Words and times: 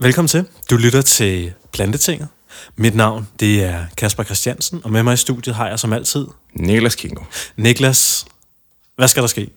Velkommen 0.00 0.28
til. 0.28 0.44
Du 0.70 0.76
lytter 0.76 1.02
til 1.02 1.52
Plantetinget. 1.72 2.28
Mit 2.76 2.94
navn, 2.94 3.28
det 3.40 3.64
er 3.64 3.84
Kasper 3.96 4.22
Christiansen, 4.22 4.80
og 4.84 4.92
med 4.92 5.02
mig 5.02 5.14
i 5.14 5.16
studiet 5.16 5.54
har 5.56 5.68
jeg 5.68 5.78
som 5.78 5.92
altid 5.92 6.26
Niklas 6.54 6.94
Kingo. 6.94 7.24
Niklas. 7.56 8.26
Hvad 8.96 9.08
skal 9.08 9.22
der 9.22 9.26
ske? 9.26 9.50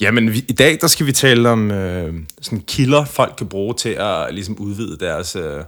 Jamen, 0.00 0.32
vi, 0.32 0.44
i 0.48 0.52
dag 0.52 0.78
der 0.80 0.86
skal 0.86 1.06
vi 1.06 1.12
tale 1.12 1.48
om 1.48 1.70
øh, 1.70 2.14
sådan 2.40 2.60
kilder, 2.66 3.04
folk 3.04 3.34
kan 3.38 3.48
bruge 3.48 3.74
til 3.74 3.88
at 3.88 4.34
ligesom 4.34 4.56
udvide 4.58 4.98
deres, 4.98 5.36
øh, 5.36 5.64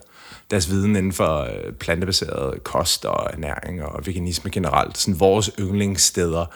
deres 0.50 0.70
viden 0.70 0.96
inden 0.96 1.12
for 1.12 1.40
øh, 1.40 1.72
plantebaseret 1.72 2.64
kost 2.64 3.04
og 3.04 3.30
ernæring 3.32 3.82
og 3.82 4.06
veganisme 4.06 4.50
generelt. 4.50 4.98
Sådan 4.98 5.20
vores 5.20 5.50
yndlingssteder 5.58 6.46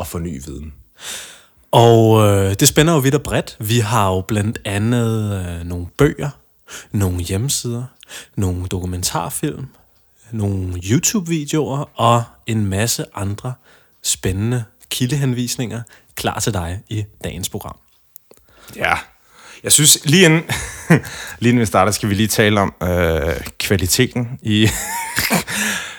at 0.00 0.06
få 0.06 0.18
ny 0.18 0.42
viden. 0.46 0.72
Og 1.72 2.26
øh, 2.26 2.54
det 2.60 2.68
spænder 2.68 2.92
jo 2.92 2.98
vidt 2.98 3.14
og 3.14 3.22
bredt. 3.22 3.56
Vi 3.60 3.78
har 3.78 4.10
jo 4.10 4.20
blandt 4.20 4.58
andet 4.64 5.46
øh, 5.46 5.66
nogle 5.66 5.86
bøger, 5.98 6.30
nogle 6.92 7.20
hjemmesider, 7.20 7.84
nogle 8.36 8.66
dokumentarfilm, 8.66 9.66
nogle 10.30 10.80
YouTube-videoer 10.90 11.90
og 11.94 12.24
en 12.46 12.66
masse 12.66 13.04
andre 13.14 13.54
spændende 14.02 14.64
kildehenvisninger 14.90 15.82
klar 16.14 16.38
til 16.38 16.54
dig 16.54 16.80
i 16.88 17.04
dagens 17.24 17.48
program. 17.48 17.76
Ja, 18.76 18.94
jeg 19.64 19.72
synes 19.72 19.98
lige 20.04 20.24
inden, 20.24 20.42
lige 21.40 21.50
inden 21.50 21.60
vi 21.60 21.66
starter, 21.66 21.92
skal 21.92 22.08
vi 22.08 22.14
lige 22.14 22.26
tale 22.26 22.60
om 22.60 22.74
øh, 22.82 23.40
kvaliteten 23.58 24.38
i... 24.42 24.68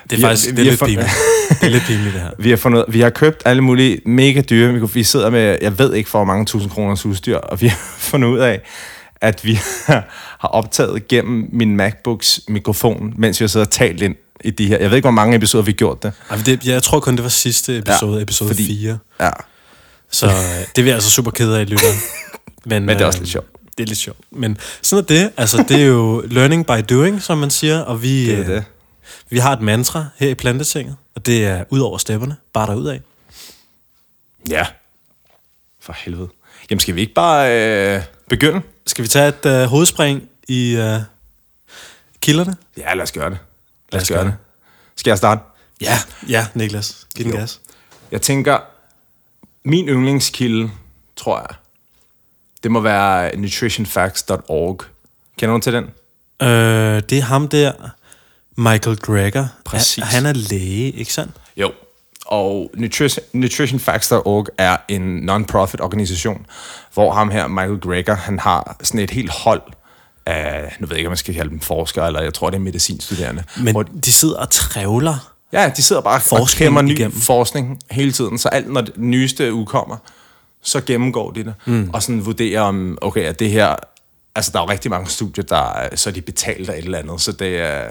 Det 0.10 0.18
er 0.18 0.22
faktisk 0.28 0.48
vi 0.48 0.52
det 0.52 0.60
er 0.60 0.70
lidt 0.70 0.80
pinligt. 0.84 1.10
Det 1.50 1.64
er 1.64 1.70
lidt 1.70 1.84
pinligt, 1.84 2.14
det 2.14 2.22
her. 2.22 2.32
Vi 2.44 2.50
har, 2.50 2.58
fundet, 2.58 2.86
vi 2.88 3.02
har 3.02 3.10
købt 3.10 3.42
alle 3.46 3.62
mulige 3.62 4.02
mega 4.06 4.42
dyre. 4.42 4.90
Vi 4.94 5.04
sidder 5.04 5.30
med, 5.30 5.58
jeg 5.62 5.80
ved 5.80 5.94
ikke 5.94 6.10
for 6.10 6.20
hvor 6.20 6.26
mange 6.26 6.46
tusind 6.46 6.72
kroners 6.72 7.06
udstyr, 7.06 7.38
og 7.38 7.62
vi 7.62 7.68
har 7.68 7.78
fundet 7.98 8.28
ud 8.28 8.40
af, 8.40 8.62
at 9.22 9.46
vi 9.46 9.60
har 10.42 10.48
optaget 10.48 11.08
gennem 11.08 11.50
min 11.52 11.76
MacBooks 11.78 12.42
mikrofon, 12.48 13.14
mens 13.18 13.40
har 13.40 13.48
siddet 13.48 13.68
og 13.68 13.74
talt 13.74 14.02
ind 14.02 14.16
i 14.44 14.50
de 14.50 14.68
her. 14.68 14.78
Jeg 14.78 14.90
ved 14.90 14.98
ikke, 14.98 15.04
hvor 15.06 15.12
mange 15.12 15.36
episoder 15.38 15.64
vi 15.64 15.72
har 15.72 15.76
gjort 15.76 16.04
det. 16.04 16.14
Ej, 16.30 16.38
det 16.46 16.66
jeg 16.66 16.84
tror 16.84 17.00
kun, 17.00 17.16
det 17.16 17.24
var 17.24 17.30
sidste 17.30 17.78
episode, 17.78 18.16
ja, 18.18 18.24
episode 18.24 18.50
fordi- 18.50 18.80
4. 18.82 18.98
Ja. 19.20 19.30
Så 20.12 20.28
øh, 20.28 20.34
det 20.76 20.78
er 20.78 20.84
vi 20.84 20.90
altså 20.90 21.10
super 21.10 21.32
ked 21.32 21.54
af, 21.54 21.70
lytter. 21.70 21.84
Men, 22.66 22.84
Men 22.86 22.96
det 22.96 23.02
er 23.02 23.06
også 23.06 23.20
lidt 23.20 23.32
sjovt. 23.32 23.48
Det 23.78 23.84
er 23.84 23.88
lidt 23.88 24.00
sjovt. 24.00 24.20
Men 24.32 24.58
sådan 24.82 25.04
er 25.04 25.08
det. 25.08 25.32
Altså, 25.38 25.66
det 25.70 25.82
er 25.82 25.86
jo 25.86 26.24
learning 26.28 26.66
by 26.68 26.72
doing, 26.90 27.22
som 27.22 27.38
man 27.38 27.50
siger. 27.50 27.80
Og 27.80 28.02
vi, 28.02 28.26
Det 28.26 28.34
er 28.34 28.40
øh, 28.40 28.48
det. 28.48 28.64
vi 29.30 29.38
har 29.40 29.54
et 29.54 29.62
mantra 29.62 30.06
her 30.18 30.30
i 30.30 30.34
Plantetinget, 30.34 30.96
og 31.16 31.26
det 31.26 31.46
er 31.46 31.64
ud 31.70 31.80
over 31.80 31.98
stepperne, 31.98 32.36
bare 32.54 32.68
derudad. 32.68 33.00
Ja. 34.50 34.66
For 35.82 35.96
helvede. 35.98 36.30
Jamen, 36.70 36.80
skal 36.80 36.96
vi 36.96 37.02
ikke 37.02 37.14
bare 37.14 37.52
øh, 37.96 38.02
begynde? 38.30 38.62
Skal 38.88 39.04
vi 39.04 39.08
tage 39.08 39.28
et 39.28 39.46
øh, 39.46 39.64
hovedspring 39.64 40.30
i 40.48 40.76
øh, 40.76 41.00
kilderne? 42.22 42.56
Ja, 42.78 42.94
lad 42.94 43.04
os 43.04 43.12
gøre 43.12 43.30
det. 43.30 43.38
Lad 43.92 44.02
os 44.02 44.10
gøre 44.10 44.26
det. 44.26 44.34
Skal 44.96 45.12
jeg 45.12 45.18
starte? 45.18 45.42
Ja, 45.82 45.98
ja, 46.30 46.48
Niklas. 46.54 47.08
Giv 47.16 47.26
den 47.26 47.34
gas. 47.34 47.62
Jeg 48.12 48.22
tænker, 48.22 48.60
min 49.64 49.88
yndlingskilde, 49.88 50.72
tror 51.16 51.40
jeg, 51.40 51.56
det 52.64 52.72
må 52.72 52.80
være 52.80 53.36
nutritionfacts.org. 53.36 54.82
Kender 55.38 55.48
nogen 55.48 55.62
til 55.62 55.74
den? 55.74 55.84
Øh, 56.42 57.02
det 57.10 57.18
er 57.18 57.22
ham 57.22 57.48
der, 57.48 57.74
Michael 58.56 58.98
Greger. 58.98 59.48
Præcis. 59.66 60.04
Han 60.04 60.26
er 60.26 60.34
læge, 60.34 60.92
ikke 60.92 61.14
sandt? 61.14 61.32
Jo. 61.58 61.72
Og 62.32 62.72
nutrition, 62.78 63.24
nutritionfacts.org 63.34 64.48
er 64.58 64.78
en 64.88 65.02
non-profit 65.30 65.82
organisation, 65.82 66.46
hvor 66.94 67.12
ham 67.14 67.30
her, 67.32 67.48
Michael 67.48 67.80
Greger, 67.80 68.16
han 68.16 68.40
har 68.40 68.76
sådan 68.84 69.00
et 69.00 69.12
helt 69.12 69.32
hold 69.32 69.62
af, 70.26 70.76
nu 70.80 70.88
ved 70.88 70.96
jeg 70.96 71.00
ikke, 71.00 71.08
om 71.08 71.12
man 71.12 71.18
skal 71.18 71.34
kalde 71.36 71.50
dem 71.50 71.60
forskere, 71.60 72.08
eller 72.08 72.22
jeg 72.22 72.34
tror, 72.34 72.50
det 72.50 72.58
er 72.58 72.62
medicinstuderende. 72.62 73.44
Men 73.64 73.72
hvor, 73.74 73.84
de 73.84 74.12
sidder 74.12 74.38
og 74.38 74.50
trævler. 74.50 75.34
ja, 75.54 75.72
de 75.78 75.82
sidder 75.84 76.02
bare 76.02 76.16
og 76.18 76.22
Forskning 76.22 76.58
kæmmer 76.68 76.82
ny 76.82 76.92
igennem. 76.92 77.12
forskning 77.22 77.80
hele 77.92 78.12
tiden, 78.12 78.38
så 78.38 78.50
alt, 78.50 78.74
når 78.74 78.82
det 78.82 78.94
nyeste 78.98 79.54
udkommer, 79.54 79.98
så 80.62 80.82
gennemgår 80.82 81.32
de 81.32 81.44
det, 81.44 81.54
mm. 81.66 81.90
og 81.94 82.04
sådan 82.04 82.26
vurderer 82.26 82.62
om, 82.62 82.98
okay, 83.02 83.22
at 83.24 83.40
det 83.40 83.50
her, 83.50 83.76
altså 84.36 84.52
der 84.54 84.60
er 84.60 84.64
jo 84.64 84.70
rigtig 84.70 84.92
mange 84.92 85.10
studier, 85.10 85.44
der 85.44 85.74
er- 85.74 85.96
så 85.96 86.10
er 86.10 86.14
de 86.14 86.22
betalt 86.22 86.70
af 86.70 86.78
et 86.78 86.84
eller 86.86 86.98
andet, 87.00 87.22
så 87.22 87.32
det 87.32 87.60
er, 87.60 87.84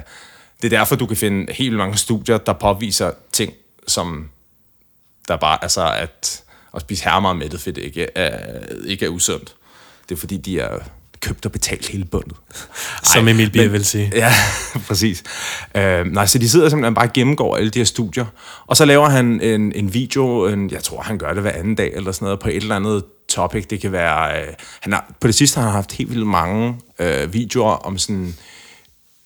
det 0.62 0.72
er 0.72 0.78
derfor, 0.78 0.97
du 0.97 1.06
kan 1.06 1.16
finde 1.16 1.53
helt 1.53 1.76
mange 1.76 1.97
studier, 1.97 2.38
der 2.38 2.53
påviser 2.53 3.10
ting, 3.32 3.53
som 3.88 4.28
der 5.30 5.36
bare, 5.36 5.58
altså 5.62 5.92
at 5.92 6.42
at 6.74 6.80
spise 6.80 7.04
hermer 7.04 7.28
og 7.28 7.36
mættet 7.36 7.60
fedt 7.60 7.78
ikke 7.78 8.06
er, 8.14 8.60
ikke 8.86 9.04
er 9.04 9.08
usundt. 9.08 9.54
Det 10.08 10.14
er 10.14 10.18
fordi, 10.18 10.36
de 10.36 10.60
er 10.60 10.78
købt 11.20 11.46
og 11.46 11.52
betalt 11.52 11.88
hele 11.88 12.04
bundet. 12.04 12.36
Som 13.02 13.28
Emil 13.28 13.50
Bier 13.50 13.69
vil 13.69 13.84
sige. 13.84 14.12
Ja, 14.14 14.32
præcis. 14.88 15.22
Øh, 15.74 16.06
nej, 16.06 16.26
så 16.26 16.38
de 16.38 16.48
sidder 16.48 16.69
simpelthen 16.69 16.94
bare 16.94 17.06
og 17.06 17.12
gennemgår 17.12 17.56
alle 17.56 17.70
de 17.70 17.78
her 17.78 17.84
studier, 17.84 18.26
og 18.66 18.76
så 18.76 18.84
laver 18.84 19.08
han 19.08 19.40
en, 19.40 19.72
en 19.72 19.94
video, 19.94 20.46
en, 20.46 20.70
jeg 20.70 20.82
tror, 20.82 21.02
han 21.02 21.19
gør 21.19 21.32
det 21.32 21.42
hver 21.42 21.52
anden 21.52 21.74
dag 21.74 21.92
eller 21.94 22.12
sådan 22.12 22.26
noget, 22.26 22.40
på 22.40 22.48
et 22.48 22.56
eller 22.56 22.76
andet 22.76 23.04
topic. 23.28 23.66
Det 23.66 23.80
kan 23.80 23.92
være, 23.92 24.42
øh, 24.42 24.54
han 24.80 24.92
har, 24.92 25.12
på 25.20 25.26
det 25.26 25.34
sidste 25.34 25.58
har 25.58 25.66
han 25.66 25.74
haft 25.74 25.92
helt 25.92 26.10
vildt 26.10 26.26
mange 26.26 26.80
øh, 26.98 27.32
videoer 27.32 27.72
om 27.72 27.98
sådan 27.98 28.34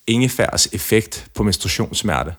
ingefærs 0.06 0.66
effekt 0.66 1.26
på 1.34 1.42
menstruationssmerte. 1.42 2.34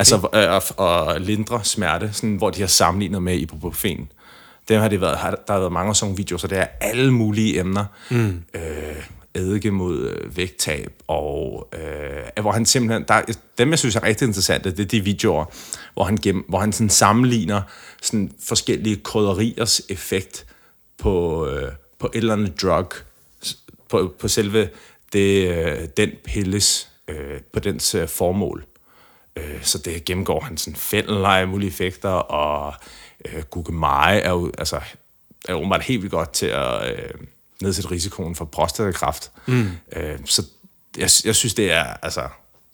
Altså 0.00 0.28
øh, 0.34 0.56
at, 0.56 0.86
at 1.16 1.22
lindre 1.22 1.64
smerte, 1.64 2.10
sådan, 2.12 2.36
hvor 2.36 2.50
de 2.50 2.60
har 2.60 2.68
sammenlignet 2.68 3.22
med 3.22 3.36
ibuprofen. 3.36 4.12
Dem 4.68 4.80
har 4.80 4.88
det 4.88 5.00
været, 5.00 5.16
har, 5.18 5.30
der 5.30 5.52
har 5.52 5.60
været 5.60 5.72
mange 5.72 5.88
af 5.88 5.96
sådan 5.96 6.06
nogle 6.06 6.16
videoer, 6.16 6.38
så 6.38 6.46
det 6.46 6.58
er 6.58 6.66
alle 6.80 7.12
mulige 7.12 7.58
emner. 7.60 7.84
Mm. 8.10 8.42
Øh, 8.54 8.62
eddike 9.34 9.70
mod 9.70 10.08
øh, 10.08 10.36
vægttab, 10.36 10.92
og 11.08 11.68
øh, 11.78 12.42
hvor 12.42 12.52
han 12.52 12.66
simpelthen, 12.66 13.04
der, 13.08 13.14
er- 13.14 13.32
dem 13.58 13.70
jeg 13.70 13.78
synes 13.78 13.96
er 13.96 14.02
rigtig 14.02 14.26
interessante, 14.26 14.70
det 14.70 14.80
er 14.80 14.84
de 14.84 15.00
videoer, 15.00 15.44
hvor 15.94 16.04
han, 16.04 16.16
gennem, 16.16 16.44
hvor 16.48 16.58
han 16.58 16.72
sådan 16.72 16.90
sammenligner 16.90 17.62
sådan 18.02 18.32
forskellige 18.44 18.96
krydderiers 18.96 19.82
effekt 19.88 20.46
på, 20.98 21.46
øh, 21.46 21.72
på 21.98 22.06
et 22.14 22.18
eller 22.18 22.32
andet 22.32 22.62
drug, 22.62 22.88
på, 23.88 24.14
på 24.18 24.28
selve 24.28 24.68
det, 25.12 25.48
øh, 25.48 25.78
den 25.96 26.10
pilles, 26.24 26.88
øh, 27.08 27.40
på 27.52 27.60
dens 27.60 27.94
øh, 27.94 28.08
formål. 28.08 28.64
Øh, 29.36 29.62
så 29.62 29.78
det 29.78 30.04
gennemgår 30.04 30.40
han 30.40 30.56
sådan 30.56 30.76
fændelleje 30.76 31.46
mulige 31.46 31.68
effekter, 31.68 32.08
og 32.08 32.74
øh, 33.24 33.42
guggemai 33.42 34.20
er 34.20 34.30
jo, 34.30 34.52
altså, 34.58 34.80
er 35.48 35.54
åbenbart 35.54 35.82
helt 35.82 36.02
vildt 36.02 36.12
godt 36.12 36.32
til 36.32 36.46
at 36.46 36.90
øh, 36.90 37.14
nedsætte 37.62 37.90
risikoen 37.90 38.34
for 38.34 38.44
prostatakræft. 38.44 39.32
Mm. 39.46 39.70
Øh, 39.96 40.18
så 40.24 40.46
jeg, 40.96 41.10
jeg 41.24 41.34
synes, 41.34 41.54
det 41.54 41.72
er 41.72 41.84
altså, 42.02 42.28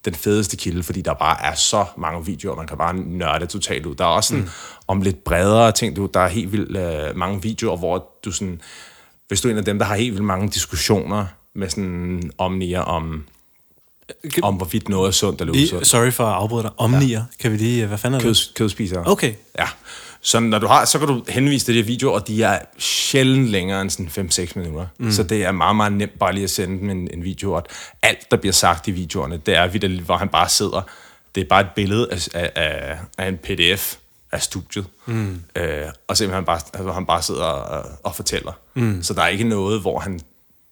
den 0.05 0.15
fedeste 0.15 0.57
kilde, 0.57 0.83
fordi 0.83 1.01
der 1.01 1.15
bare 1.15 1.45
er 1.45 1.55
så 1.55 1.85
mange 1.97 2.27
videoer, 2.27 2.57
man 2.57 2.67
kan 2.67 2.79
bare 2.79 2.95
nørde 2.95 3.47
totalt 3.47 3.87
ud. 3.87 3.95
Der 3.95 4.05
er 4.05 4.09
også 4.09 4.29
sådan, 4.29 4.45
mm. 4.45 4.51
om 4.87 5.01
lidt 5.01 5.25
bredere 5.25 5.73
ting, 5.73 5.97
du, 5.97 6.09
der 6.15 6.21
er 6.21 6.29
helt 6.29 6.53
vildt 6.53 6.77
øh, 6.77 7.17
mange 7.17 7.43
videoer, 7.43 7.77
hvor 7.77 8.11
du 8.25 8.31
sådan, 8.31 8.61
hvis 9.29 9.41
du 9.41 9.49
er 9.49 9.53
en 9.53 9.59
af 9.59 9.65
dem, 9.65 9.79
der 9.79 9.87
har 9.87 9.97
helt 9.97 10.13
vildt 10.13 10.25
mange 10.25 10.49
diskussioner 10.49 11.27
med 11.55 11.69
sådan 11.69 12.31
omnier 12.39 12.81
om, 12.81 13.25
om 14.43 14.55
hvorvidt 14.55 14.89
noget 14.89 15.09
er 15.09 15.13
sundt 15.13 15.41
eller 15.41 15.55
usundt. 15.55 15.87
sorry 15.87 16.11
for 16.11 16.27
at 16.27 16.35
afbryde 16.35 16.63
dig. 16.63 16.71
Omnier. 16.77 17.25
Kan 17.41 17.53
vi 17.53 17.57
lige... 17.57 17.87
Hvad 17.87 17.99
fanden 17.99 18.15
er 18.15 18.19
det? 18.19 18.27
Kød, 18.27 18.55
kødspisere. 18.55 19.03
Okay. 19.07 19.35
Ja. 19.59 19.67
Så 20.21 20.41
når 20.41 20.59
du 20.59 20.67
har, 20.67 20.85
så 20.85 20.99
kan 20.99 21.09
du 21.09 21.23
henvise 21.29 21.67
til 21.67 21.75
de 21.75 21.81
her 21.81 21.87
videoer, 21.87 22.15
og 22.21 22.29
de 22.29 22.43
er 22.43 22.59
sjældent 22.79 23.49
længere 23.49 23.83
end 23.83 23.91
sådan 23.91 24.29
5-6 24.31 24.53
minutter. 24.59 24.87
Mm. 24.99 25.11
Så 25.11 25.23
det 25.23 25.45
er 25.45 25.53
meget, 25.53 25.77
meget 25.77 25.93
nemt 25.93 26.19
bare 26.19 26.33
lige 26.33 26.45
at 26.45 26.51
sende 26.51 26.79
dem 26.79 26.91
en, 26.91 27.09
en 27.13 27.25
video, 27.25 27.53
og 27.53 27.65
alt, 28.03 28.31
der 28.31 28.37
bliver 28.37 28.53
sagt 28.53 28.89
i 28.89 28.91
videoerne, 28.91 29.37
det 29.37 29.55
er 29.55 29.67
vitterligt, 29.67 30.03
hvor 30.03 30.17
han 30.17 30.29
bare 30.29 30.49
sidder. 30.49 30.83
Det 31.35 31.41
er 31.41 31.49
bare 31.49 31.61
et 31.61 31.71
billede 31.77 32.09
af, 32.13 32.29
af, 32.35 32.99
af, 33.19 33.29
en 33.29 33.37
pdf 33.37 33.97
af 34.33 34.43
studiet. 34.43 34.87
Mm. 35.07 35.41
Øh, 35.57 35.83
og 36.09 36.17
simpelthen 36.17 36.45
bare, 36.45 36.83
hvor 36.83 36.93
han 36.93 37.07
bare 37.07 37.23
sidder 37.23 37.43
og, 37.43 37.85
og 38.03 38.15
fortæller. 38.17 38.53
Mm. 38.75 39.03
Så 39.03 39.15
der 39.15 39.23
er 39.23 39.29
ikke 39.29 39.45
noget, 39.45 39.81
hvor 39.81 39.99
han 39.99 40.21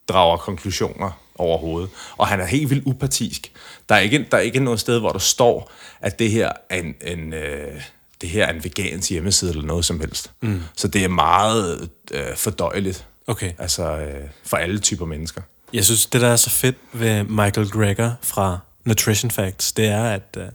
drager 0.07 0.37
konklusioner 0.37 1.21
overhovedet. 1.35 1.89
Og 2.17 2.27
han 2.27 2.39
er 2.39 2.45
helt 2.45 2.69
vildt 2.69 2.83
upartisk. 2.85 3.51
Der 3.89 3.95
er 3.95 3.99
ikke, 3.99 4.27
der 4.31 4.37
er 4.37 4.41
ikke 4.41 4.59
noget 4.59 4.79
sted, 4.79 4.99
hvor 4.99 5.11
der 5.11 5.19
står, 5.19 5.71
at 6.01 6.19
det 6.19 6.31
her 6.31 6.51
er 6.69 6.79
en, 6.79 6.95
en, 7.01 7.33
øh, 7.33 7.81
det 8.21 8.29
her 8.29 8.45
er 8.45 8.53
en 8.53 8.63
vegansk 8.63 9.09
hjemmeside 9.11 9.51
eller 9.51 9.63
noget 9.63 9.85
som 9.85 9.99
helst. 9.99 10.31
Mm. 10.41 10.61
Så 10.75 10.87
det 10.87 11.03
er 11.03 11.07
meget 11.07 11.89
øh, 12.11 12.35
fordøjeligt. 12.35 13.05
Okay. 13.27 13.51
Altså 13.57 13.83
øh, 13.83 14.29
for 14.43 14.57
alle 14.57 14.79
typer 14.79 15.05
mennesker. 15.05 15.41
Jeg 15.73 15.85
synes, 15.85 16.05
det 16.05 16.21
der 16.21 16.27
er 16.27 16.35
så 16.35 16.49
fedt 16.49 16.77
ved 16.93 17.23
Michael 17.23 17.69
Greger 17.69 18.11
fra 18.21 18.59
Nutrition 18.85 19.31
Facts, 19.31 19.71
det 19.71 19.87
er, 19.87 20.03
at 20.03 20.37
øh, 20.37 20.45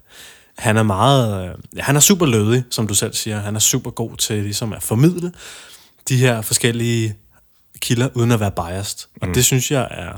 han 0.59 0.77
er 0.77 0.83
meget... 0.83 1.49
Øh, 1.49 1.83
han 1.83 1.97
er 1.97 2.01
super 2.01 2.27
lødig, 2.27 2.65
som 2.71 2.87
du 2.87 2.95
selv 2.95 3.15
siger. 3.15 3.41
Han 3.41 3.57
er 3.57 3.61
super 3.61 3.91
god 3.91 4.17
til 4.17 4.43
ligesom 4.43 4.73
at 4.73 4.83
formidle 4.83 5.33
de 6.09 6.17
her 6.17 6.43
forskellige 6.43 7.15
kilder, 7.81 8.09
uden 8.15 8.33
at 8.33 8.41
være 8.41 8.51
biased. 8.51 8.99
Og 9.21 9.29
mm. 9.29 9.35
det 9.35 9.45
synes 9.45 9.71
jeg 9.71 9.89
er 9.91 10.13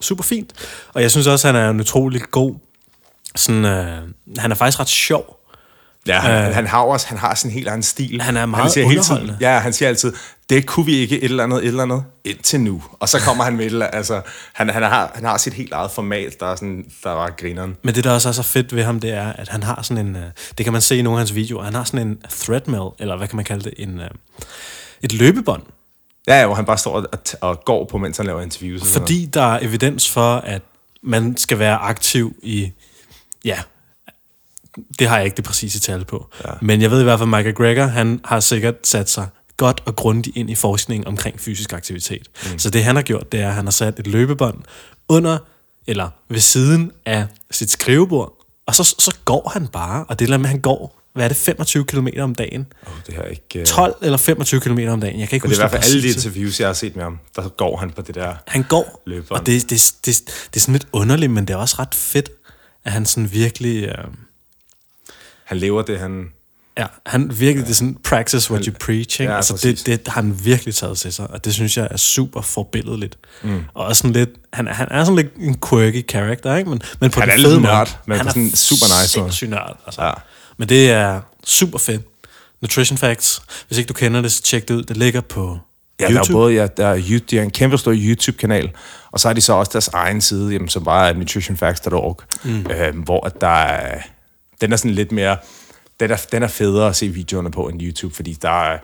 super 0.00 0.24
fint. 0.24 0.52
Og 0.94 1.02
jeg 1.02 1.10
synes 1.10 1.26
også, 1.26 1.48
at 1.48 1.54
han 1.54 1.62
er 1.62 1.70
en 1.70 1.80
utrolig 1.80 2.22
god... 2.30 2.54
Sådan, 3.36 3.64
øh, 3.64 4.02
han 4.38 4.50
er 4.50 4.54
faktisk 4.54 4.80
ret 4.80 4.88
sjov. 4.88 5.32
Ja, 6.06 6.18
han, 6.20 6.48
øh, 6.48 6.54
han 6.54 6.66
har 6.66 6.78
også 6.80 7.06
han 7.08 7.18
har 7.18 7.34
sådan 7.34 7.50
en 7.50 7.54
helt 7.54 7.68
anden 7.68 7.82
stil. 7.82 8.22
Han 8.22 8.36
er 8.36 8.46
meget 8.46 8.62
han 8.62 8.72
siger 8.72 8.88
hele 8.88 9.02
tiden. 9.02 9.30
Ja, 9.40 9.58
han 9.58 9.72
siger 9.72 9.88
altid, 9.88 10.12
det 10.50 10.66
kunne 10.66 10.86
vi 10.86 10.96
ikke 10.96 11.18
et 11.18 11.24
eller 11.24 11.44
andet, 11.44 11.58
et 11.58 11.66
eller 11.66 11.82
andet, 11.82 12.04
indtil 12.24 12.60
nu. 12.60 12.82
Og 13.00 13.08
så 13.08 13.20
kommer 13.20 13.44
han 13.44 13.56
med 13.56 13.82
altså, 13.92 14.20
han, 14.52 14.70
han, 14.70 14.82
har, 14.82 15.12
han 15.14 15.24
har 15.24 15.36
sit 15.36 15.52
helt 15.52 15.72
eget 15.72 15.90
format, 15.90 16.40
der 16.40 16.46
er, 16.46 16.56
sådan, 16.56 16.84
der 17.04 17.10
var 17.10 17.30
grineren. 17.30 17.76
Men 17.82 17.94
det, 17.94 18.04
der 18.04 18.12
også 18.12 18.28
er 18.28 18.32
så 18.32 18.42
fedt 18.42 18.76
ved 18.76 18.84
ham, 18.84 19.00
det 19.00 19.10
er, 19.10 19.32
at 19.32 19.48
han 19.48 19.62
har 19.62 19.82
sådan 19.82 20.06
en... 20.06 20.16
øh, 20.16 20.22
Det 20.58 20.66
kan 20.66 20.72
man 20.72 20.82
se 20.82 20.96
i 20.96 21.02
nogle 21.02 21.16
af 21.16 21.20
hans 21.20 21.34
videoer. 21.34 21.64
Han 21.64 21.74
har 21.74 21.84
sådan 21.84 22.06
en 22.08 22.18
threadmill, 22.30 22.84
eller 22.98 23.16
hvad 23.16 23.28
kan 23.28 23.36
man 23.36 23.44
kalde 23.44 23.64
det? 23.64 23.74
En, 23.78 24.00
øh, 24.00 24.10
et 25.02 25.12
løbebånd. 25.12 25.62
Ja, 26.28 26.40
ja, 26.40 26.46
hvor 26.46 26.54
han 26.54 26.64
bare 26.64 26.78
står 26.78 26.92
og, 26.92 27.18
og 27.40 27.64
går 27.64 27.84
på, 27.84 27.98
mens 27.98 28.16
han 28.16 28.26
laver 28.26 28.42
interviews. 28.42 28.80
og 28.80 28.86
sådan 28.86 29.00
noget. 29.00 29.08
Fordi 29.08 29.26
der 29.26 29.54
er 29.54 29.58
evidens 29.62 30.10
for, 30.10 30.36
at 30.36 30.62
man 31.02 31.36
skal 31.36 31.58
være 31.58 31.76
aktiv 31.76 32.36
i... 32.42 32.72
Ja, 33.44 33.58
det 34.98 35.08
har 35.08 35.16
jeg 35.16 35.24
ikke 35.24 35.36
det 35.36 35.44
præcise 35.44 35.80
tal 35.80 36.04
på. 36.04 36.28
Ja. 36.44 36.50
Men 36.62 36.82
jeg 36.82 36.90
ved 36.90 37.00
i 37.00 37.04
hvert 37.04 37.18
fald, 37.18 37.34
at 37.34 37.38
Michael 37.38 37.54
Greger, 37.54 37.86
han 37.86 38.20
har 38.24 38.40
sikkert 38.40 38.74
sat 38.84 39.10
sig 39.10 39.28
godt 39.56 39.82
og 39.86 39.96
grundigt 39.96 40.36
ind 40.36 40.50
i 40.50 40.54
forskningen 40.54 41.06
omkring 41.06 41.40
fysisk 41.40 41.72
aktivitet. 41.72 42.28
Mm. 42.52 42.58
Så 42.58 42.70
det 42.70 42.84
han 42.84 42.96
har 42.96 43.02
gjort, 43.02 43.32
det 43.32 43.40
er, 43.40 43.48
at 43.48 43.54
han 43.54 43.64
har 43.64 43.70
sat 43.70 43.98
et 43.98 44.06
løbebånd 44.06 44.62
under, 45.08 45.38
eller 45.86 46.08
ved 46.28 46.40
siden 46.40 46.92
af 47.06 47.26
sit 47.50 47.70
skrivebord, 47.70 48.32
og 48.66 48.74
så, 48.74 48.84
så 48.98 49.14
går 49.24 49.50
han 49.52 49.68
bare, 49.68 50.04
og 50.08 50.18
det 50.18 50.30
er 50.30 50.36
med, 50.36 50.46
at 50.46 50.50
han 50.50 50.60
går, 50.60 51.00
hvad 51.16 51.24
er 51.24 51.28
det, 51.28 51.36
25 51.36 51.84
km 51.84 52.08
om 52.20 52.34
dagen? 52.34 52.66
Oh, 52.86 52.92
det 53.06 53.14
har 53.14 53.22
ikke... 53.22 53.58
Uh... 53.60 53.64
12 53.64 53.94
eller 54.02 54.18
25 54.18 54.60
km 54.60 54.78
om 54.88 55.00
dagen, 55.00 55.20
jeg 55.20 55.28
kan 55.28 55.36
ikke 55.36 55.46
Men 55.46 55.50
det 55.50 55.58
er 55.58 55.62
i 55.62 55.64
huske 55.64 55.70
hvert 55.70 55.70
fald 55.70 55.94
alle 55.94 56.02
de 56.02 56.08
interviews, 56.14 56.60
jeg 56.60 56.68
har 56.68 56.72
set 56.74 56.96
med 56.96 57.04
ham, 57.04 57.18
der 57.36 57.48
går 57.48 57.76
han 57.76 57.90
på 57.90 58.02
det 58.02 58.14
der... 58.14 58.34
Han 58.46 58.62
går, 58.62 59.02
Løbebånd. 59.06 59.40
og 59.40 59.46
det, 59.46 59.70
det, 59.70 59.94
det, 60.06 60.20
det 60.26 60.56
er 60.56 60.60
sådan 60.60 60.72
lidt 60.72 60.86
underligt, 60.92 61.32
men 61.32 61.44
det 61.48 61.54
er 61.54 61.58
også 61.58 61.76
ret 61.78 61.94
fedt, 61.94 62.30
at 62.84 62.92
han 62.92 63.06
sådan 63.06 63.32
virkelig... 63.32 63.82
Øh, 63.84 63.94
Han 65.44 65.56
lever 65.58 65.82
det, 65.82 65.98
han... 65.98 66.24
Ja, 66.78 66.86
han 67.06 67.40
virkelig, 67.40 67.64
det 67.66 67.70
er 67.70 67.74
sådan, 67.74 67.96
practice 68.04 68.50
what 68.50 68.64
you 68.64 68.74
preach, 68.80 69.20
ikke? 69.20 69.30
Ja, 69.32 69.36
altså 69.36 69.52
præcis. 69.52 69.82
det, 69.82 70.06
det 70.06 70.12
har 70.12 70.22
han 70.22 70.44
virkelig 70.44 70.74
taget 70.74 70.98
til 70.98 71.12
sig, 71.12 71.30
og 71.30 71.44
det 71.44 71.54
synes 71.54 71.76
jeg 71.76 71.88
er 71.90 71.96
super 71.96 72.40
forbilledeligt. 72.40 73.18
Mm. 73.42 73.62
Og 73.74 73.86
også 73.86 74.00
sådan 74.00 74.12
lidt, 74.12 74.30
han, 74.52 74.66
han 74.66 74.88
er 74.90 75.04
sådan 75.04 75.16
lidt 75.16 75.34
en 75.36 75.56
quirky 75.68 76.08
character, 76.10 76.56
ikke? 76.56 76.70
Men, 76.70 76.82
men 77.00 77.10
på 77.10 77.20
Han 77.20 77.28
den 77.28 77.32
er 77.32 77.36
lidt 77.38 77.48
fede 77.48 77.60
nørd, 77.60 77.78
måde. 77.78 77.98
men 78.06 78.16
han 78.16 78.26
på 78.26 78.30
sådan 78.30 78.42
en 78.42 78.56
super 78.56 79.02
nice 79.02 79.20
måde. 79.46 79.50
nørd, 79.50 79.76
altså. 79.86 80.02
Ja. 80.02 80.12
Men 80.56 80.68
det 80.68 80.90
er 80.90 81.20
super 81.46 81.78
fedt. 81.78 82.02
Nutrition 82.62 82.98
Facts, 82.98 83.42
hvis 83.68 83.78
ikke 83.78 83.88
du 83.88 83.94
kender 83.94 84.20
det, 84.22 84.32
så 84.32 84.42
tjek 84.42 84.68
det 84.68 84.74
ud. 84.74 84.82
Det 84.82 84.96
ligger 84.96 85.20
på 85.20 85.58
Ja, 86.00 86.04
der 86.04 86.10
er 86.10 86.14
YouTube. 86.16 86.32
både, 86.32 86.54
ja, 86.54 86.66
der 86.66 86.86
er, 86.86 86.98
You- 86.98 87.24
de 87.30 87.36
har 87.36 87.42
en 87.44 87.50
kæmpe 87.50 87.78
stor 87.78 87.92
YouTube-kanal, 87.96 88.70
og 89.12 89.20
så 89.20 89.28
har 89.28 89.32
de 89.32 89.40
så 89.40 89.52
også 89.52 89.70
deres 89.72 89.88
egen 89.88 90.20
side, 90.20 90.52
jamen, 90.52 90.68
som 90.68 90.84
bare 90.84 91.08
er 91.08 91.14
nutritionfacts.org, 91.14 92.20
mm. 92.44 92.66
øh, 92.70 92.98
hvor 93.04 93.26
at 93.26 93.40
der 93.40 93.46
er, 93.48 94.00
den 94.60 94.72
er 94.72 94.76
sådan 94.76 94.90
lidt 94.90 95.12
mere, 95.12 95.36
den 96.00 96.10
er, 96.10 96.16
den 96.32 96.42
er 96.42 96.46
federe 96.48 96.88
at 96.88 96.96
se 96.96 97.08
videoerne 97.08 97.50
på 97.50 97.68
end 97.68 97.82
YouTube, 97.82 98.14
fordi 98.14 98.32
der 98.42 98.64
er, 98.72 98.78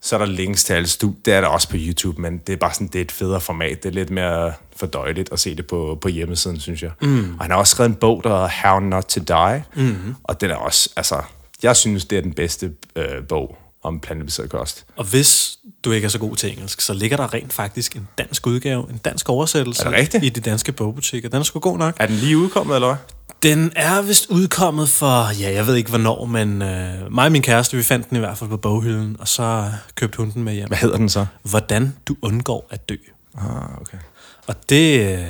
så 0.00 0.16
er 0.16 0.18
der 0.18 0.26
links 0.26 0.64
til 0.64 0.72
alle 0.72 0.88
studier, 0.88 1.20
det 1.24 1.34
er 1.34 1.40
der 1.40 1.48
også 1.48 1.68
på 1.68 1.76
YouTube, 1.78 2.20
men 2.20 2.38
det 2.46 2.52
er 2.52 2.56
bare 2.56 2.74
sådan, 2.74 2.86
det 2.86 2.94
er 2.94 3.02
et 3.02 3.12
federe 3.12 3.40
format, 3.40 3.82
det 3.82 3.88
er 3.88 3.92
lidt 3.92 4.10
mere 4.10 4.52
fordøjeligt 4.76 5.32
at 5.32 5.40
se 5.40 5.54
det 5.56 5.66
på, 5.66 5.98
på 6.00 6.08
hjemmesiden, 6.08 6.60
synes 6.60 6.82
jeg. 6.82 6.90
Mm. 7.00 7.34
Og 7.38 7.44
han 7.44 7.50
har 7.50 7.58
også 7.58 7.70
skrevet 7.70 7.90
en 7.90 7.96
bog, 7.96 8.24
der 8.24 8.30
hedder 8.30 8.48
How 8.62 8.80
Not 8.80 9.04
To 9.04 9.20
Die, 9.20 9.64
mm. 9.76 10.14
og 10.24 10.40
den 10.40 10.50
er 10.50 10.56
også, 10.56 10.90
altså, 10.96 11.22
jeg 11.62 11.76
synes, 11.76 12.04
det 12.04 12.18
er 12.18 12.22
den 12.22 12.32
bedste 12.32 12.72
øh, 12.96 13.26
bog 13.28 13.58
om 13.82 14.00
plantebaseret 14.00 14.50
kost. 14.50 14.86
Og 14.96 15.04
hvis 15.04 15.58
du 15.84 15.92
ikke 15.92 16.04
er 16.04 16.08
så 16.08 16.18
god 16.18 16.36
til 16.36 16.52
engelsk, 16.52 16.80
så 16.80 16.92
ligger 16.92 17.16
der 17.16 17.34
rent 17.34 17.52
faktisk 17.52 17.96
en 17.96 18.08
dansk 18.18 18.46
udgave, 18.46 18.90
en 18.90 18.98
dansk 19.04 19.28
oversættelse 19.28 19.82
Er 19.84 20.22
i 20.22 20.28
de 20.28 20.40
danske 20.40 20.72
bogbutikker. 20.72 21.28
Den 21.28 21.38
er 21.38 21.42
sgu 21.42 21.58
god 21.58 21.78
nok. 21.78 21.96
Er 21.98 22.06
den 22.06 22.16
lige 22.16 22.38
udkommet, 22.38 22.74
eller 22.74 22.88
hvad? 22.88 23.17
Den 23.42 23.72
er 23.76 24.02
vist 24.02 24.26
udkommet 24.26 24.88
for, 24.88 25.40
ja, 25.40 25.52
jeg 25.52 25.66
ved 25.66 25.74
ikke 25.74 25.90
hvornår, 25.90 26.24
men 26.24 26.62
øh, 26.62 27.12
mig 27.12 27.26
og 27.26 27.32
min 27.32 27.42
kæreste, 27.42 27.76
vi 27.76 27.82
fandt 27.82 28.08
den 28.08 28.16
i 28.16 28.20
hvert 28.20 28.38
fald 28.38 28.50
på 28.50 28.56
boghylden, 28.56 29.16
og 29.18 29.28
så 29.28 29.70
købte 29.94 30.16
hun 30.16 30.30
den 30.30 30.44
med 30.44 30.54
hjem. 30.54 30.68
Hvad 30.68 30.78
hedder 30.78 30.96
den 30.96 31.08
så? 31.08 31.26
Hvordan 31.42 31.96
du 32.06 32.16
undgår 32.22 32.66
at 32.70 32.88
dø. 32.88 32.94
Ah, 33.34 33.80
okay. 33.80 33.98
Og 34.46 34.54
det, 34.68 35.00
øh, 35.00 35.24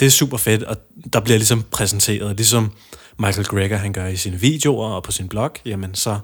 det 0.00 0.06
er 0.06 0.10
super 0.10 0.36
fedt, 0.36 0.62
og 0.62 0.76
der 1.12 1.20
bliver 1.20 1.38
ligesom 1.38 1.64
præsenteret, 1.70 2.36
ligesom 2.36 2.72
Michael 3.18 3.46
Greger 3.46 3.76
han 3.76 3.92
gør 3.92 4.06
i 4.06 4.16
sine 4.16 4.36
videoer 4.36 4.88
og 4.88 5.02
på 5.02 5.12
sin 5.12 5.28
blog, 5.28 5.52
jamen 5.64 5.94
så 5.94 6.18